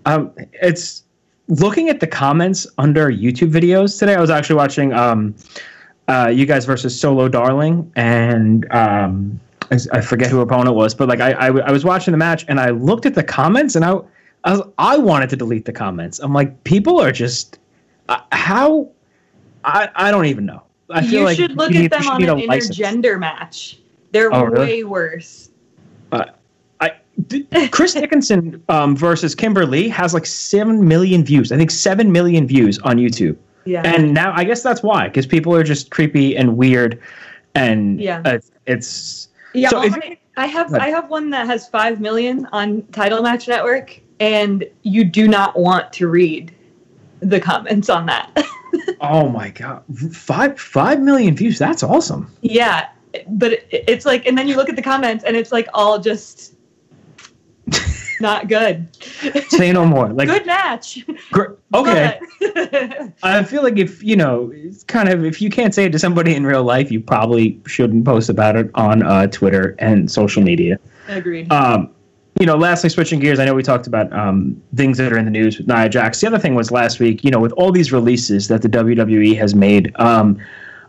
Um, 0.07 0.33
it's 0.53 1.04
looking 1.49 1.89
at 1.89 2.01
the 2.01 2.07
comments 2.07 2.67
under 2.79 3.11
YouTube 3.11 3.51
videos 3.51 3.99
today. 3.99 4.15
I 4.15 4.21
was 4.21 4.31
actually 4.31 4.57
watching 4.57 4.93
um, 4.93 5.35
uh, 6.09 6.31
you 6.33 6.47
guys 6.47 6.65
versus 6.65 6.99
Solo 6.99 7.29
Darling, 7.29 7.91
and 7.97 8.71
um, 8.73 9.41
I, 9.71 9.79
I 9.93 10.01
forget 10.01 10.31
who 10.31 10.41
opponent 10.41 10.77
was, 10.77 10.95
but 10.95 11.09
like 11.09 11.21
I, 11.21 11.33
I, 11.33 11.47
I 11.47 11.73
was 11.73 11.85
watching 11.85 12.13
the 12.13 12.19
match, 12.19 12.45
and 12.49 12.61
I 12.61 12.71
looked 12.71 13.07
at 13.07 13.15
the 13.15 13.23
comments, 13.25 13.77
and 13.77 13.85
I, 13.85 13.97
I, 14.45 14.53
was, 14.53 14.63
I 14.79 14.99
wanted 14.99 15.31
to 15.31 15.37
delete 15.37 15.65
the 15.65 15.73
comments. 15.73 16.19
I'm 16.19 16.33
like, 16.33 16.63
people 16.65 17.01
are 17.01 17.13
just 17.13 17.59
uh, 18.09 18.21
how. 18.33 18.89
I, 19.67 19.89
I 19.95 20.11
don't 20.11 20.27
even 20.27 20.45
know. 20.45 20.63
I 20.91 21.01
feel 21.01 21.21
you 21.21 21.25
like 21.25 21.37
should 21.39 21.57
look 21.57 21.75
at 21.75 21.91
them 21.91 22.07
on 22.07 22.23
an 22.23 22.39
intergender 22.39 23.19
match. 23.19 23.79
They're 24.13 24.33
Oh, 24.33 24.45
really? 24.45 24.67
way 24.67 24.85
worse. 24.85 25.49
Chris 27.71 27.95
Dickinson 27.95 28.63
um, 28.69 28.97
versus 28.97 29.35
Kimber 29.35 29.67
Lee 29.67 29.89
has 29.89 30.15
like 30.15 30.27
seven 30.27 30.87
million 30.87 31.25
views. 31.25 31.53
I 31.53 31.57
think 31.57 31.71
seven 31.71 32.13
million 32.13 32.47
views 32.47 32.79
on 32.81 32.97
YouTube. 32.97 33.37
Yeah. 33.65 33.83
And 33.85 34.13
now 34.13 34.33
I 34.35 34.45
guess 34.45 34.63
that's 34.63 34.83
why, 34.83 35.09
because 35.09 35.27
people 35.27 35.55
are 35.55 35.63
just 35.63 35.91
creepy 35.91 36.37
and 36.37 36.57
weird, 36.57 37.01
and 37.55 38.01
Yeah. 38.01 38.21
uh, 38.25 38.39
it's 38.67 39.29
Yeah, 39.55 39.71
So 39.71 39.81
well, 39.81 39.95
I, 40.37 40.47
have. 40.47 40.75
I 40.75 40.89
have 40.89 41.09
one 41.09 41.31
that 41.31 41.47
has 41.47 41.69
five 41.69 42.01
million 42.01 42.47
on 42.53 42.83
Title 42.93 43.23
Match 43.23 43.47
Network, 43.49 44.01
and 44.21 44.65
you 44.83 45.05
do 45.05 45.29
not 45.29 45.59
want 45.59 45.93
to 45.95 46.09
read 46.09 46.53
the 47.21 47.41
comments 47.41 47.89
on 47.89 48.07
that. 48.07 48.31
oh 49.01 49.29
my 49.29 49.51
god, 49.51 49.83
five 50.13 50.59
five 50.61 51.01
million 51.01 51.35
views. 51.37 51.59
That's 51.59 51.83
awesome. 51.83 52.29
yeah, 52.43 52.89
but 53.29 53.53
it, 53.53 53.67
it's 53.71 54.05
like, 54.05 54.27
and 54.27 54.37
then 54.37 54.49
you 54.49 54.57
look 54.57 54.69
at 54.69 54.77
the 54.77 54.83
comments, 54.83 55.25
and 55.25 55.37
it's 55.37 55.53
like 55.53 55.69
all 55.73 55.99
just 56.01 56.54
not 58.21 58.49
good. 58.49 58.89
Say 59.49 59.73
no 59.73 59.85
more. 59.87 60.13
Like 60.13 60.29
good 60.29 60.47
match. 60.47 61.05
gr- 61.31 61.55
okay, 61.75 62.21
I 63.23 63.43
feel 63.45 63.63
like 63.63 63.79
if 63.79 64.03
you 64.03 64.17
know, 64.17 64.51
it's 64.55 64.85
kind 64.85 65.09
of 65.09 65.25
if 65.25 65.41
you 65.41 65.51
can't 65.51 65.75
say 65.75 65.85
it 65.85 65.93
to 65.93 65.99
somebody 65.99 66.35
in 66.35 66.45
real 66.47 66.65
life, 66.65 66.91
you 66.91 67.01
probably 67.01 67.61
shouldn't 67.67 68.05
post 68.05 68.29
about 68.29 68.57
it 68.57 68.71
on 68.75 69.03
uh, 69.03 69.27
Twitter 69.29 69.75
and 69.79 70.11
social 70.11 70.43
media. 70.43 70.79
Agreed. 71.09 71.53
Um, 71.53 71.91
you 72.41 72.47
know, 72.47 72.57
lastly, 72.57 72.91
switching 72.91 73.21
gears, 73.21 73.39
I 73.39 73.45
know 73.45 73.55
we 73.55 73.63
talked 73.63 73.87
about 73.87 74.13
um, 74.13 74.61
things 74.75 74.99
that 74.99 75.13
are 75.13 75.19
in 75.19 75.25
the 75.25 75.31
news 75.31 75.59
with 75.59 75.69
Nia 75.69 75.89
Jax. 75.89 76.21
The 76.21 76.27
other 76.27 76.39
thing 76.39 76.57
was 76.57 76.73
last 76.73 76.99
week, 76.99 77.23
you 77.23 77.31
know, 77.31 77.39
with 77.39 77.53
all 77.53 77.71
these 77.71 77.93
releases 77.93 78.49
that 78.49 78.63
the 78.63 78.69
WWE 78.69 79.37
has 79.37 79.55
made, 79.55 79.95
um, 80.01 80.39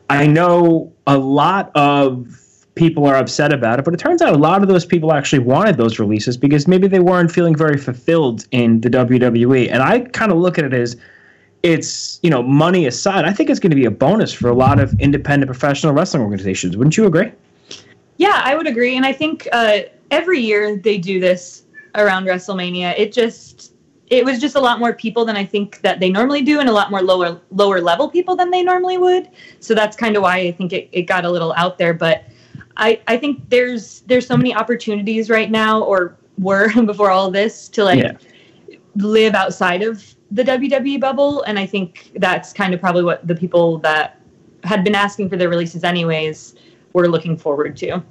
I 0.10 0.26
know 0.26 0.92
a 1.06 1.18
lot 1.18 1.72
of 1.76 2.28
people 2.76 3.06
are 3.06 3.16
upset 3.16 3.54
about 3.54 3.80
it, 3.80 3.86
but 3.86 3.94
it 3.94 3.98
turns 3.98 4.22
out 4.22 4.34
a 4.34 4.38
lot 4.38 4.62
of 4.62 4.68
those 4.68 4.86
people 4.86 5.14
actually 5.14 5.40
wanted 5.40 5.78
those 5.78 5.98
releases 5.98 6.38
because 6.38 6.68
maybe 6.68 6.88
they 6.88 7.00
weren't 7.00 7.32
feeling 7.32 7.56
very 7.56 7.78
fulfilled 7.78 8.46
in 8.52 8.82
the 8.82 8.90
WWE. 8.90 9.72
And 9.72 9.82
I 9.82 10.02
kind 10.02 10.32
of 10.32 10.38
look 10.38 10.60
at 10.60 10.66
it 10.66 10.74
as 10.74 10.98
it's, 11.64 12.20
you 12.22 12.30
know, 12.30 12.44
money 12.44 12.86
aside, 12.86 13.26
I 13.26 13.34
think 13.34 13.50
it's 13.50 13.60
going 13.60 13.72
to 13.72 13.76
be 13.76 13.86
a 13.86 13.92
bonus 13.92 14.32
for 14.32 14.50
a 14.50 14.54
lot 14.54 14.80
of 14.80 14.94
independent 15.00 15.50
professional 15.50 15.94
wrestling 15.94 16.22
organizations. 16.22 16.78
Wouldn't 16.78 16.96
you 16.98 17.08
agree? 17.08 17.32
Yeah, 18.18 18.42
I 18.44 18.56
would 18.56 18.68
agree, 18.68 18.96
and 18.96 19.06
I 19.06 19.12
think 19.12 19.48
uh, 19.52 19.80
every 20.12 20.40
year 20.40 20.78
they 20.78 20.98
do 20.98 21.20
this 21.20 21.64
around 21.96 22.26
WrestleMania. 22.26 22.94
It 22.98 23.12
just 23.12 23.74
it 24.08 24.24
was 24.24 24.40
just 24.40 24.56
a 24.56 24.60
lot 24.60 24.80
more 24.80 24.94
people 24.94 25.26
than 25.26 25.36
I 25.36 25.44
think 25.44 25.82
that 25.82 26.00
they 26.00 26.10
normally 26.10 26.42
do, 26.42 26.60
and 26.60 26.70
a 26.70 26.72
lot 26.72 26.92
more 26.92 27.02
lower 27.02 27.42
lower 27.52 27.82
level 27.82 28.10
people 28.10 28.36
than 28.36 28.52
they 28.52 28.64
normally 28.64 28.98
would. 28.98 29.30
So 29.60 29.74
that's 29.74 29.98
kind 29.98 30.16
of 30.16 30.24
why 30.24 30.38
I 30.38 30.52
think 30.52 30.72
it, 30.72 30.88
it 30.92 31.04
got 31.04 31.26
a 31.26 31.32
little 31.32 31.54
out 31.58 31.78
there. 31.78 31.94
But 31.94 32.24
I 32.78 33.00
I 33.08 33.18
think 33.18 33.50
there's 33.50 34.02
there's 34.02 34.28
so 34.28 34.38
many 34.38 34.54
opportunities 34.54 35.30
right 35.30 35.50
now, 35.52 35.82
or 35.82 36.16
were 36.38 36.70
before 36.86 37.12
all 37.12 37.32
this, 37.32 37.70
to 37.70 37.84
like 37.84 38.00
Yeah. 38.00 38.14
live 38.96 39.34
outside 39.36 39.82
of 39.84 40.04
the 40.32 40.44
WWE 40.44 41.00
bubble, 41.00 41.44
and 41.44 41.58
I 41.60 41.66
think 41.66 42.12
that's 42.16 42.52
kind 42.54 42.74
of 42.74 42.80
probably 42.82 43.04
what 43.04 43.26
the 43.28 43.36
people 43.36 43.78
that 43.80 44.20
had 44.64 44.84
been 44.84 44.96
asking 44.96 45.30
for 45.30 45.38
their 45.38 45.50
releases 45.50 45.84
anyways 45.84 46.56
were 46.94 47.08
looking 47.08 47.38
forward 47.38 47.78
to. 47.78 48.02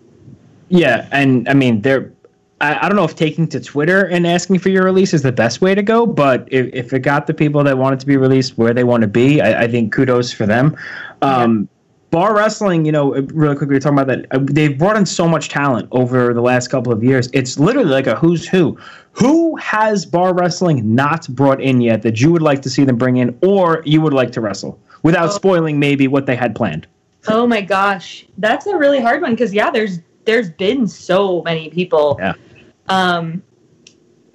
Yeah, 0.69 1.09
and 1.13 1.49
I 1.49 1.55
mean, 1.55 1.83
they're. 1.83 2.13
I, 2.61 2.87
I 2.87 2.89
don't 2.89 2.97
know 2.97 3.05
if 3.05 3.17
taking 3.17 3.49
to 3.49 3.61
Twitter 3.61 4.07
and 4.07 4.27
asking 4.27 4.61
for 4.61 4.69
your 4.69 4.85
release 4.85 5.13
is 5.13 5.23
the 5.23 5.33
best 5.33 5.61
way 5.61 5.75
to 5.75 5.83
go, 5.83 6.07
but 6.07 6.49
if, 6.53 6.73
if 6.73 6.93
it 6.93 7.01
got 7.01 7.27
the 7.27 7.35
people 7.35 7.65
that 7.65 7.77
wanted 7.77 7.99
to 8.01 8.07
be 8.07 8.17
released 8.17 8.57
where 8.57 8.73
they 8.73 8.85
want 8.85 9.01
to 9.01 9.09
be, 9.09 9.43
I, 9.43 9.65
I 9.65 9.69
think 9.69 9.93
kudos 9.93 10.33
for 10.33 10.47
them. 10.47 10.77
Um, 11.21 11.69
Bar 12.15 12.37
wrestling, 12.37 12.85
you 12.85 12.93
know, 12.93 13.13
really 13.35 13.57
quick, 13.57 13.69
we 13.69 13.75
were 13.75 13.81
talking 13.81 13.99
about 13.99 14.07
that. 14.07 14.27
uh, 14.31 14.39
They've 14.41 14.79
brought 14.79 14.97
in 14.97 15.05
so 15.05 15.27
much 15.27 15.49
talent 15.49 15.89
over 15.91 16.33
the 16.33 16.41
last 16.41 16.69
couple 16.69 16.93
of 16.93 17.03
years. 17.03 17.29
It's 17.33 17.59
literally 17.59 17.91
like 17.91 18.07
a 18.07 18.15
who's 18.15 18.47
who. 18.47 18.79
Who 19.11 19.57
has 19.57 20.07
bar 20.07 20.33
wrestling 20.33 20.95
not 20.95 21.27
brought 21.31 21.61
in 21.61 21.81
yet 21.81 22.03
that 22.03 22.21
you 22.21 22.31
would 22.31 22.41
like 22.41 22.63
to 22.63 22.71
see 22.71 22.85
them 22.85 22.97
bring 22.97 23.17
in, 23.17 23.37
or 23.43 23.83
you 23.85 24.01
would 24.01 24.15
like 24.15 24.31
to 24.31 24.41
wrestle 24.41 24.79
without 25.03 25.33
spoiling 25.33 25.81
maybe 25.81 26.07
what 26.07 26.27
they 26.27 26.37
had 26.37 26.55
planned? 26.55 26.87
Oh 27.27 27.49
my 27.49 27.61
gosh, 27.61 28.25
that's 28.39 28.67
a 28.67 28.77
really 28.77 29.01
hard 29.01 29.21
one 29.21 29.33
because 29.33 29.53
yeah, 29.53 29.73
there's 29.73 29.99
there's 30.25 30.51
been 30.51 30.87
so 30.87 31.43
many 31.43 31.69
people. 31.69 32.17
Yeah. 32.21 32.35
Um, 32.87 33.43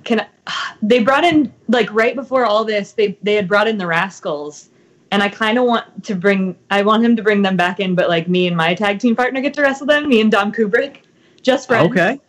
can 0.04 0.28
they 0.82 1.02
brought 1.02 1.24
in 1.24 1.54
like 1.70 1.90
right 1.94 2.14
before 2.14 2.44
all 2.44 2.66
this? 2.66 2.92
They 2.92 3.18
they 3.24 3.36
had 3.36 3.48
brought 3.48 3.70
in 3.70 3.78
the 3.78 3.88
Rascals, 3.88 4.70
and 5.12 5.24
I 5.24 5.30
kind 5.30 5.58
of 5.58 5.66
want 5.66 6.04
to 6.06 6.16
bring 6.16 6.56
I 6.70 6.82
want 6.84 7.04
him 7.04 7.16
to 7.16 7.24
bring 7.24 7.42
them 7.42 7.58
back 7.58 7.80
in, 7.80 7.96
but 7.96 8.10
like 8.10 8.28
me 8.28 8.48
and 8.48 8.56
my 8.56 8.76
tag 8.76 9.00
team 9.00 9.16
partner 9.16 9.42
get 9.42 9.54
to 9.56 9.62
wrestle 9.62 9.88
them. 9.88 10.08
Me 10.08 10.22
and 10.22 10.32
Dom 10.32 10.52
Kubrick, 10.52 10.98
just 11.42 11.68
friends. 11.68 11.92
Okay. 11.92 12.20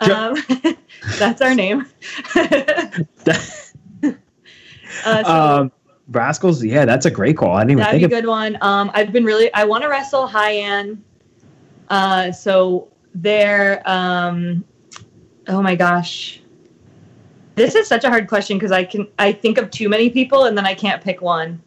Um, 0.00 0.36
that's 1.18 1.40
our 1.40 1.54
name. 1.54 1.86
uh, 2.34 4.12
so, 5.04 5.24
um, 5.24 5.72
Rascals, 6.08 6.62
yeah, 6.62 6.84
that's 6.84 7.06
a 7.06 7.10
great 7.10 7.36
call. 7.36 7.52
I 7.52 7.60
didn't 7.60 7.70
even 7.72 7.84
That'd 7.84 8.00
think 8.00 8.10
be 8.10 8.16
a 8.16 8.20
good 8.20 8.28
one. 8.28 8.58
Um, 8.60 8.90
I've 8.94 9.12
been 9.12 9.24
really. 9.24 9.52
I 9.54 9.64
want 9.64 9.82
to 9.82 9.88
wrestle 9.88 10.28
Hyan. 10.28 10.98
Uh, 11.88 12.32
so 12.32 12.88
there. 13.14 13.82
Um, 13.88 14.64
oh 15.48 15.62
my 15.62 15.74
gosh, 15.74 16.42
this 17.54 17.74
is 17.74 17.86
such 17.86 18.04
a 18.04 18.10
hard 18.10 18.28
question 18.28 18.58
because 18.58 18.72
I 18.72 18.84
can. 18.84 19.08
I 19.18 19.32
think 19.32 19.56
of 19.56 19.70
too 19.70 19.88
many 19.88 20.10
people 20.10 20.44
and 20.44 20.58
then 20.58 20.66
I 20.66 20.74
can't 20.74 21.02
pick 21.02 21.22
one. 21.22 21.62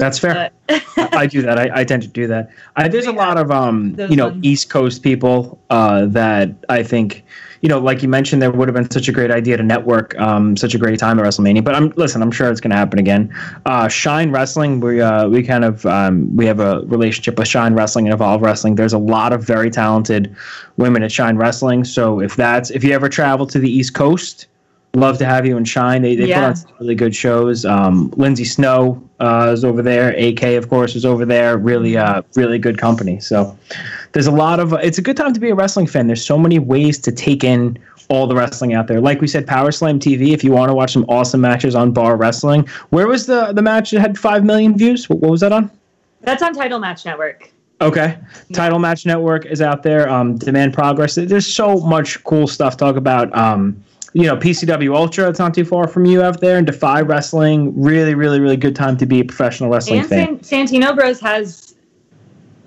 That's 0.00 0.18
fair. 0.18 0.50
I, 0.96 1.26
do 1.26 1.42
that. 1.42 1.58
I, 1.58 1.80
I 1.80 1.84
tend 1.84 2.02
to 2.02 2.08
do 2.08 2.26
that. 2.26 2.50
I, 2.76 2.88
there's 2.88 3.06
a 3.06 3.12
lot 3.12 3.36
of 3.36 3.50
um, 3.50 3.94
you 3.98 4.16
know, 4.16 4.28
ones. 4.28 4.44
East 4.44 4.70
Coast 4.70 5.02
people 5.02 5.60
uh, 5.68 6.06
that 6.06 6.50
I 6.70 6.82
think, 6.82 7.22
you 7.60 7.68
know, 7.68 7.78
like 7.78 8.02
you 8.02 8.08
mentioned, 8.08 8.40
there 8.40 8.50
would 8.50 8.66
have 8.66 8.74
been 8.74 8.90
such 8.90 9.08
a 9.08 9.12
great 9.12 9.30
idea 9.30 9.58
to 9.58 9.62
network 9.62 10.18
um, 10.18 10.56
such 10.56 10.74
a 10.74 10.78
great 10.78 10.98
time 10.98 11.18
at 11.18 11.24
WrestleMania. 11.26 11.62
But 11.62 11.74
I'm 11.74 11.90
listen, 11.96 12.22
I'm 12.22 12.30
sure 12.30 12.50
it's 12.50 12.60
going 12.60 12.70
to 12.70 12.76
happen 12.76 12.98
again. 12.98 13.30
Uh, 13.66 13.88
Shine 13.88 14.30
Wrestling, 14.30 14.80
we 14.80 15.02
uh, 15.02 15.28
we 15.28 15.42
kind 15.42 15.64
of 15.64 15.84
um, 15.84 16.34
we 16.34 16.46
have 16.46 16.60
a 16.60 16.80
relationship 16.86 17.38
with 17.38 17.48
Shine 17.48 17.74
Wrestling 17.74 18.06
and 18.06 18.14
Evolve 18.14 18.40
Wrestling. 18.40 18.76
There's 18.76 18.94
a 18.94 18.98
lot 18.98 19.34
of 19.34 19.44
very 19.44 19.70
talented 19.70 20.34
women 20.78 21.02
at 21.02 21.12
Shine 21.12 21.36
Wrestling. 21.36 21.84
So 21.84 22.20
if 22.20 22.36
that's 22.36 22.70
if 22.70 22.82
you 22.82 22.92
ever 22.92 23.10
travel 23.10 23.46
to 23.48 23.58
the 23.58 23.70
East 23.70 23.94
Coast. 23.94 24.46
Love 24.94 25.18
to 25.18 25.24
have 25.24 25.46
you 25.46 25.56
and 25.56 25.68
Shine. 25.68 26.02
They, 26.02 26.16
they 26.16 26.26
put 26.26 26.42
on 26.42 26.56
some 26.56 26.72
really 26.80 26.96
good 26.96 27.14
shows. 27.14 27.64
Um, 27.64 28.12
Lindsay 28.16 28.44
Snow 28.44 29.00
uh, 29.20 29.50
is 29.52 29.64
over 29.64 29.82
there. 29.82 30.10
AK, 30.18 30.42
of 30.42 30.68
course, 30.68 30.96
is 30.96 31.04
over 31.04 31.24
there. 31.24 31.56
Really, 31.56 31.96
uh, 31.96 32.22
really 32.34 32.58
good 32.58 32.76
company. 32.76 33.20
So 33.20 33.56
there's 34.12 34.26
a 34.26 34.32
lot 34.32 34.58
of. 34.58 34.72
It's 34.74 34.98
a 34.98 35.02
good 35.02 35.16
time 35.16 35.32
to 35.32 35.38
be 35.38 35.50
a 35.50 35.54
wrestling 35.54 35.86
fan. 35.86 36.08
There's 36.08 36.24
so 36.24 36.36
many 36.36 36.58
ways 36.58 36.98
to 37.00 37.12
take 37.12 37.44
in 37.44 37.78
all 38.08 38.26
the 38.26 38.34
wrestling 38.34 38.74
out 38.74 38.88
there. 38.88 39.00
Like 39.00 39.20
we 39.20 39.28
said, 39.28 39.46
Power 39.46 39.70
Slam 39.70 40.00
TV. 40.00 40.32
If 40.32 40.42
you 40.42 40.50
want 40.50 40.70
to 40.70 40.74
watch 40.74 40.92
some 40.92 41.04
awesome 41.08 41.40
matches 41.40 41.76
on 41.76 41.92
Bar 41.92 42.16
Wrestling, 42.16 42.66
where 42.88 43.06
was 43.06 43.26
the 43.26 43.52
the 43.52 43.62
match 43.62 43.92
that 43.92 44.00
had 44.00 44.18
five 44.18 44.44
million 44.44 44.76
views? 44.76 45.08
What, 45.08 45.20
what 45.20 45.30
was 45.30 45.40
that 45.40 45.52
on? 45.52 45.70
That's 46.22 46.42
on 46.42 46.52
Title 46.52 46.80
Match 46.80 47.04
Network. 47.04 47.52
Okay. 47.80 48.18
Title 48.52 48.78
Match 48.78 49.06
Network 49.06 49.46
is 49.46 49.62
out 49.62 49.82
there. 49.82 50.08
Um, 50.08 50.36
Demand 50.36 50.74
Progress. 50.74 51.14
There's 51.14 51.46
so 51.46 51.78
much 51.80 52.22
cool 52.24 52.46
stuff. 52.46 52.76
Talk 52.76 52.96
about, 52.96 53.34
um, 53.34 53.82
you 54.12 54.24
know, 54.24 54.36
PCW 54.36 54.94
Ultra. 54.94 55.28
It's 55.28 55.38
not 55.38 55.54
too 55.54 55.64
far 55.64 55.86
from 55.86 56.04
you 56.04 56.22
out 56.22 56.40
there. 56.40 56.56
And 56.58 56.66
Defy 56.66 57.00
Wrestling. 57.00 57.80
Really, 57.80 58.14
really, 58.14 58.40
really 58.40 58.56
good 58.56 58.74
time 58.74 58.96
to 58.98 59.06
be 59.06 59.20
a 59.20 59.24
professional 59.24 59.70
wrestling 59.70 60.00
And 60.00 60.08
fan. 60.08 60.42
San- 60.42 60.66
Santino 60.66 60.94
Bros 60.94 61.20
has 61.20 61.74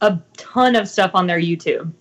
a 0.01 0.19
ton 0.37 0.75
of 0.75 0.87
stuff 0.87 1.11
on 1.13 1.27
their 1.27 1.39
YouTube. 1.39 1.91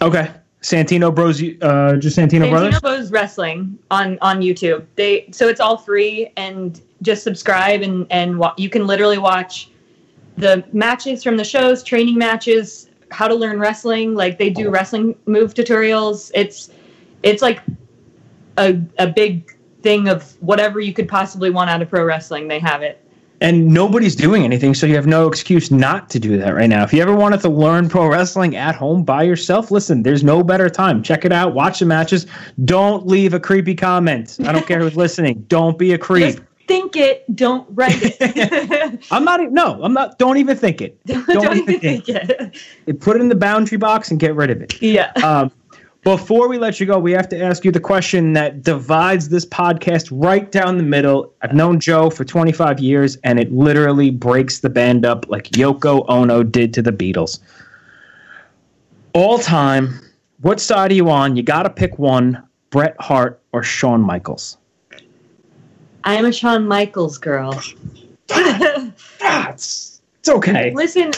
Okay. 0.00 0.30
Santino 0.62 1.14
Bros. 1.14 1.42
Uh, 1.60 1.96
just 1.96 2.16
Santino, 2.16 2.48
Brothers. 2.50 2.74
Santino 2.74 2.80
Bros 2.80 3.10
Wrestling 3.10 3.78
on 3.90 4.18
on 4.20 4.40
YouTube. 4.40 4.84
They 4.94 5.28
so 5.32 5.48
it's 5.48 5.60
all 5.60 5.76
free 5.76 6.30
and 6.36 6.80
just 7.02 7.24
subscribe 7.24 7.82
and 7.82 8.06
and 8.10 8.38
wa- 8.38 8.54
you 8.56 8.68
can 8.70 8.86
literally 8.86 9.18
watch 9.18 9.70
the 10.36 10.64
matches 10.72 11.22
from 11.22 11.36
the 11.36 11.44
shows, 11.44 11.82
training 11.82 12.16
matches, 12.16 12.88
how 13.10 13.26
to 13.28 13.34
learn 13.34 13.58
wrestling. 13.58 14.14
Like 14.14 14.38
they 14.38 14.50
do 14.50 14.70
wrestling 14.70 15.16
move 15.26 15.52
tutorials. 15.54 16.30
It's 16.34 16.70
it's 17.24 17.42
like 17.42 17.60
a 18.58 18.78
a 18.98 19.06
big 19.06 19.56
thing 19.82 20.08
of 20.08 20.36
whatever 20.40 20.80
you 20.80 20.92
could 20.92 21.08
possibly 21.08 21.50
want 21.50 21.70
out 21.70 21.82
of 21.82 21.90
pro 21.90 22.04
wrestling. 22.04 22.48
They 22.48 22.58
have 22.60 22.82
it. 22.82 22.98
and 23.40 23.66
nobody's 23.66 24.14
doing 24.14 24.44
anything, 24.44 24.72
so 24.74 24.86
you 24.86 24.94
have 24.94 25.06
no 25.08 25.26
excuse 25.26 25.72
not 25.72 26.08
to 26.10 26.20
do 26.20 26.38
that 26.38 26.54
right 26.54 26.68
now. 26.68 26.84
If 26.84 26.92
you 26.92 27.02
ever 27.02 27.14
wanted 27.16 27.40
to 27.40 27.48
learn 27.48 27.88
pro 27.88 28.06
wrestling 28.06 28.54
at 28.54 28.76
home 28.76 29.02
by 29.02 29.24
yourself, 29.24 29.72
listen, 29.72 30.04
there's 30.04 30.22
no 30.22 30.44
better 30.44 30.70
time. 30.70 31.02
Check 31.02 31.24
it 31.24 31.32
out, 31.32 31.52
watch 31.52 31.80
the 31.80 31.86
matches. 31.86 32.26
Don't 32.64 33.04
leave 33.06 33.34
a 33.34 33.40
creepy 33.40 33.74
comment. 33.74 34.36
I 34.46 34.52
don't 34.52 34.66
care 34.66 34.78
who's 34.78 34.96
listening. 35.04 35.44
Don't 35.48 35.76
be 35.76 35.92
a 35.92 35.98
creep. 35.98 36.36
Just 36.36 36.42
think 36.68 36.94
it, 36.94 37.24
don't 37.34 37.66
write 37.70 37.98
it. 38.00 39.04
I'm 39.10 39.24
not. 39.24 39.40
No, 39.50 39.82
I'm 39.82 39.92
not. 39.92 40.16
Don't 40.20 40.36
even 40.36 40.56
think 40.56 40.80
it. 40.80 40.96
don't, 41.06 41.26
Don't 41.26 41.56
even 41.56 41.74
even 41.74 41.80
think 41.80 42.08
it. 42.08 43.00
Put 43.00 43.16
it 43.16 43.20
in 43.20 43.28
the 43.28 43.34
boundary 43.34 43.78
box 43.78 44.12
and 44.12 44.20
get 44.20 44.36
rid 44.36 44.50
of 44.50 44.62
it. 44.62 44.80
Yeah. 44.80 45.10
Um, 45.24 45.50
before 46.02 46.48
we 46.48 46.58
let 46.58 46.80
you 46.80 46.86
go, 46.86 46.98
we 46.98 47.12
have 47.12 47.28
to 47.28 47.40
ask 47.40 47.64
you 47.64 47.70
the 47.70 47.80
question 47.80 48.32
that 48.32 48.62
divides 48.62 49.28
this 49.28 49.46
podcast 49.46 50.08
right 50.10 50.50
down 50.50 50.76
the 50.76 50.82
middle. 50.82 51.32
I've 51.42 51.54
known 51.54 51.78
Joe 51.78 52.10
for 52.10 52.24
25 52.24 52.80
years, 52.80 53.16
and 53.22 53.38
it 53.38 53.52
literally 53.52 54.10
breaks 54.10 54.60
the 54.60 54.70
band 54.70 55.06
up 55.06 55.28
like 55.28 55.44
Yoko 55.50 56.04
Ono 56.08 56.42
did 56.42 56.74
to 56.74 56.82
the 56.82 56.90
Beatles. 56.90 57.38
All 59.14 59.38
time, 59.38 60.00
what 60.40 60.58
side 60.60 60.90
are 60.90 60.94
you 60.94 61.08
on? 61.08 61.36
You 61.36 61.44
got 61.44 61.62
to 61.62 61.70
pick 61.70 61.98
one 61.98 62.42
Bret 62.70 62.96
Hart 62.98 63.40
or 63.52 63.62
Shawn 63.62 64.00
Michaels. 64.00 64.58
I 66.02 66.14
am 66.14 66.24
a 66.24 66.32
Shawn 66.32 66.66
Michaels 66.66 67.18
girl. 67.18 67.62
Ah, 69.24 69.50
it's, 69.50 70.02
it's 70.18 70.28
okay. 70.28 70.72
Listen, 70.74 71.12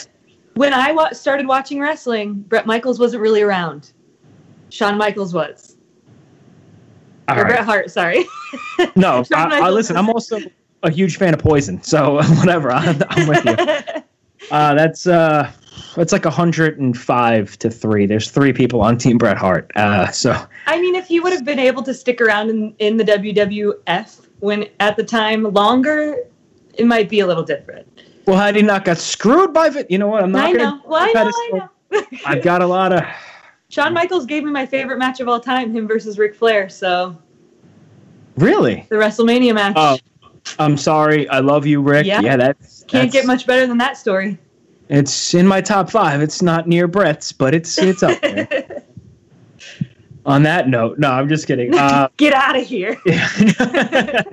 when 0.53 0.73
I 0.73 0.91
wa- 0.91 1.11
started 1.11 1.47
watching 1.47 1.79
wrestling, 1.79 2.35
Bret 2.35 2.67
Michaels 2.67 2.99
wasn't 2.99 3.23
really 3.23 3.41
around. 3.41 3.93
Shawn 4.75 4.97
Michaels 4.97 5.33
was. 5.33 5.77
All 7.29 7.37
or 7.39 7.43
right. 7.43 7.47
Bret 7.47 7.65
Hart, 7.65 7.91
sorry. 7.91 8.25
No, 8.95 9.23
I, 9.33 9.59
I, 9.61 9.69
listen, 9.69 9.97
I'm 9.97 10.09
also 10.09 10.39
a 10.83 10.91
huge 10.91 11.17
fan 11.17 11.33
of 11.33 11.39
Poison, 11.39 11.81
so 11.81 12.15
whatever. 12.39 12.71
I'm, 12.71 13.01
I'm 13.09 13.27
with 13.27 13.45
you. 13.45 13.55
Uh, 14.51 14.75
that's 14.75 15.07
uh, 15.07 15.49
that's 15.95 16.11
like 16.11 16.23
105 16.23 17.57
to 17.57 17.71
three. 17.71 18.05
There's 18.05 18.29
three 18.29 18.53
people 18.53 18.79
on 18.81 18.95
Team 18.95 19.17
Bret 19.17 19.37
Hart. 19.37 19.71
Uh, 19.75 20.11
so 20.11 20.39
I 20.67 20.79
mean, 20.79 20.93
if 20.93 21.07
he 21.07 21.19
would 21.19 21.33
have 21.33 21.43
been 21.43 21.57
able 21.57 21.81
to 21.81 21.95
stick 21.95 22.21
around 22.21 22.51
in, 22.51 22.75
in 22.77 22.97
the 22.97 23.03
WWF 23.05 24.27
when 24.41 24.67
at 24.79 24.97
the 24.97 25.03
time 25.03 25.43
longer, 25.45 26.17
it 26.75 26.85
might 26.85 27.09
be 27.09 27.21
a 27.21 27.25
little 27.25 27.43
different. 27.43 27.87
well, 28.27 28.37
had 28.37 28.55
he 28.55 28.61
not 28.61 28.85
got 28.85 28.99
screwed 28.99 29.51
by 29.51 29.69
it? 29.69 29.89
You 29.89 29.97
know 29.97 30.07
what? 30.07 30.21
I'm 30.21 30.31
not 30.31 30.45
I 30.45 30.51
gonna. 30.51 30.63
know. 30.63 30.81
Well, 30.85 31.01
I 31.01 31.11
know. 31.13 31.31
I 31.33 31.49
know. 31.91 32.05
I've 32.25 32.43
got 32.43 32.61
a 32.61 32.67
lot 32.67 32.93
of. 32.93 33.03
Shawn 33.75 33.93
Michaels 33.93 34.25
gave 34.25 34.45
me 34.45 34.51
my 34.51 34.65
favorite 34.65 34.99
match 34.99 35.19
of 35.19 35.27
all 35.27 35.41
time, 35.41 35.75
him 35.75 35.85
versus 35.85 36.17
Ric 36.17 36.33
Flair. 36.33 36.69
So 36.69 37.17
Really? 38.37 38.85
the 38.87 38.95
WrestleMania 38.95 39.53
match 39.53 39.73
Oh, 39.75 39.97
I'm 40.59 40.77
sorry. 40.77 41.27
I 41.27 41.39
love 41.39 41.65
you, 41.65 41.81
Rick. 41.81 42.05
Yeah. 42.05 42.21
Yeah, 42.21 42.37
that's 42.37 42.85
can't 42.87 43.07
that's- 43.07 43.11
get 43.11 43.25
much 43.25 43.45
better 43.45 43.67
than 43.67 43.77
that 43.79 43.97
story. 43.97 44.37
It's 44.87 45.33
in 45.33 45.45
my 45.45 45.59
top 45.59 45.89
five. 45.89 46.21
It's 46.21 46.41
not 46.41 46.69
near 46.69 46.87
Bret's, 46.87 47.33
but 47.33 47.53
it's 47.53 47.77
it's 47.77 48.01
up 48.01 48.21
there. 48.21 48.83
On 50.25 50.41
that 50.43 50.69
note, 50.69 50.97
no, 50.97 51.11
I'm 51.11 51.27
just 51.27 51.45
kidding. 51.45 51.73
Uh, 51.77 52.07
Get 52.15 52.31
out 52.33 52.55
of 52.55 52.65
here. 52.65 52.97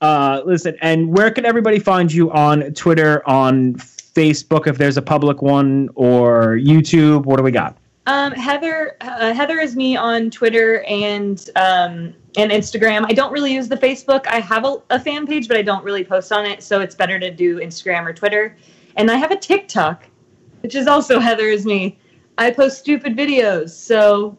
uh, 0.00 0.42
listen, 0.46 0.76
and 0.80 1.12
where 1.12 1.32
can 1.32 1.44
everybody 1.44 1.80
find 1.80 2.12
you 2.12 2.30
on 2.30 2.72
Twitter, 2.74 3.28
on 3.28 3.74
Facebook, 3.74 4.66
if 4.66 4.78
there's 4.78 4.96
a 4.96 5.02
public 5.02 5.42
one, 5.42 5.88
or 5.94 6.56
YouTube? 6.56 7.24
What 7.24 7.36
do 7.38 7.42
we 7.42 7.50
got? 7.50 7.76
Um, 8.06 8.32
Heather, 8.32 8.96
uh, 9.00 9.32
Heather 9.32 9.58
is 9.58 9.76
me 9.76 9.96
on 9.96 10.30
Twitter 10.30 10.82
and 10.84 11.38
um, 11.56 12.14
and 12.36 12.50
Instagram. 12.50 13.04
I 13.06 13.12
don't 13.12 13.32
really 13.32 13.52
use 13.52 13.68
the 13.68 13.76
Facebook. 13.76 14.26
I 14.26 14.40
have 14.40 14.64
a, 14.64 14.78
a 14.90 14.98
fan 14.98 15.26
page, 15.26 15.48
but 15.48 15.56
I 15.56 15.62
don't 15.62 15.84
really 15.84 16.04
post 16.04 16.32
on 16.32 16.46
it, 16.46 16.62
so 16.62 16.80
it's 16.80 16.94
better 16.94 17.18
to 17.20 17.30
do 17.30 17.58
Instagram 17.58 18.06
or 18.06 18.12
Twitter. 18.12 18.56
And 18.96 19.10
I 19.10 19.16
have 19.16 19.30
a 19.30 19.36
TikTok, 19.36 20.06
which 20.62 20.74
is 20.74 20.86
also 20.86 21.18
Heather 21.20 21.46
is 21.46 21.66
me. 21.66 21.98
I 22.38 22.50
post 22.50 22.78
stupid 22.78 23.16
videos, 23.16 23.70
so 23.70 24.36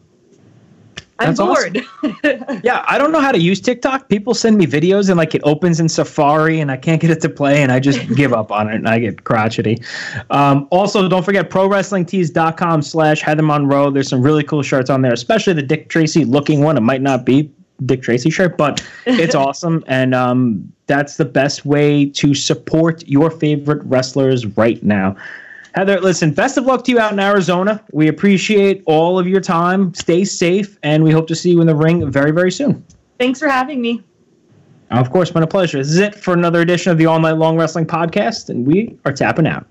I'm 1.22 1.36
That's 1.36 1.40
awesome. 1.40 1.74
bored. 1.74 2.62
Yeah, 2.64 2.84
I 2.88 2.98
don't 2.98 3.12
know 3.12 3.20
how 3.20 3.32
to 3.32 3.40
use 3.40 3.62
TikTok. 3.62 4.10
People 4.10 4.34
send 4.34 4.58
me 4.58 4.66
videos 4.66 5.10
and 5.10 5.18
like 5.18 5.34
it 5.36 5.42
opens 5.44 5.80
in 5.80 5.88
Safari 5.90 6.60
and 6.60 6.72
I 6.72 6.78
can't 6.78 7.02
get 7.02 7.10
it 7.12 7.22
to 7.22 7.30
play 7.30 7.62
and 7.62 7.72
I 7.72 7.80
just 7.80 8.00
give 8.16 8.34
up 8.34 8.52
on 8.52 8.68
it 8.70 8.76
and 8.76 8.88
I 8.88 9.00
get 9.00 9.24
crotchety. 9.24 9.82
Um, 10.30 10.68
also, 10.72 11.08
don't 11.08 11.24
forget 11.24 11.50
prowrestlingtees.com 11.50 12.82
slash 12.82 13.22
Heather 13.22 13.44
Monroe. 13.44 13.90
There's 13.92 14.10
some 14.10 14.22
really 14.22 14.44
cool 14.44 14.62
shirts 14.64 14.90
on 14.90 15.02
there, 15.02 15.14
especially 15.14 15.54
the 15.54 15.62
Dick 15.62 15.90
Tracy 15.90 16.26
looking 16.26 16.64
one. 16.64 16.78
It 16.78 16.82
might 16.82 17.02
not 17.02 17.26
be 17.26 17.52
Dick 17.86 18.02
Tracy 18.02 18.30
shirt, 18.30 18.58
but 18.58 18.86
it's 19.06 19.36
awesome. 19.46 19.84
And 19.88 20.14
um, 20.14 20.72
that's 20.88 21.18
the 21.18 21.26
best 21.26 21.66
way 21.66 22.06
to 22.06 22.34
support 22.34 23.08
your 23.08 23.32
favorite 23.32 23.84
wrestlers 23.84 24.46
right 24.58 24.82
now. 24.84 25.16
Heather, 25.74 26.02
listen, 26.02 26.34
best 26.34 26.58
of 26.58 26.66
luck 26.66 26.84
to 26.86 26.92
you 26.92 27.00
out 27.00 27.14
in 27.14 27.20
Arizona. 27.20 27.84
We 27.94 28.10
appreciate 28.10 28.84
all 28.86 29.18
of 29.18 29.28
your 29.28 29.40
time. 29.40 29.94
Stay 29.94 30.26
safe, 30.26 30.78
and 30.84 31.04
we 31.04 31.12
hope 31.12 31.28
to 31.28 31.36
see 31.36 31.52
you 31.52 31.62
in 31.62 31.68
the 31.68 31.76
ring 31.76 32.12
very, 32.12 32.32
very 32.32 32.52
soon. 32.52 32.86
Thanks 33.18 33.40
for 33.40 33.48
having 33.48 33.82
me. 33.82 34.04
Of 34.90 35.10
course, 35.10 35.32
been 35.32 35.44
a 35.44 35.48
pleasure. 35.48 35.78
This 35.78 35.88
is 35.88 36.00
it 36.00 36.16
for 36.16 36.34
another 36.34 36.60
edition 36.60 36.92
of 36.92 36.98
the 36.98 37.06
All 37.06 37.20
Night 37.20 37.38
Long 37.38 37.58
Wrestling 37.58 37.86
Podcast, 37.86 38.50
and 38.50 38.68
we 38.68 38.98
are 39.06 39.14
tapping 39.14 39.48
out. 39.48 39.66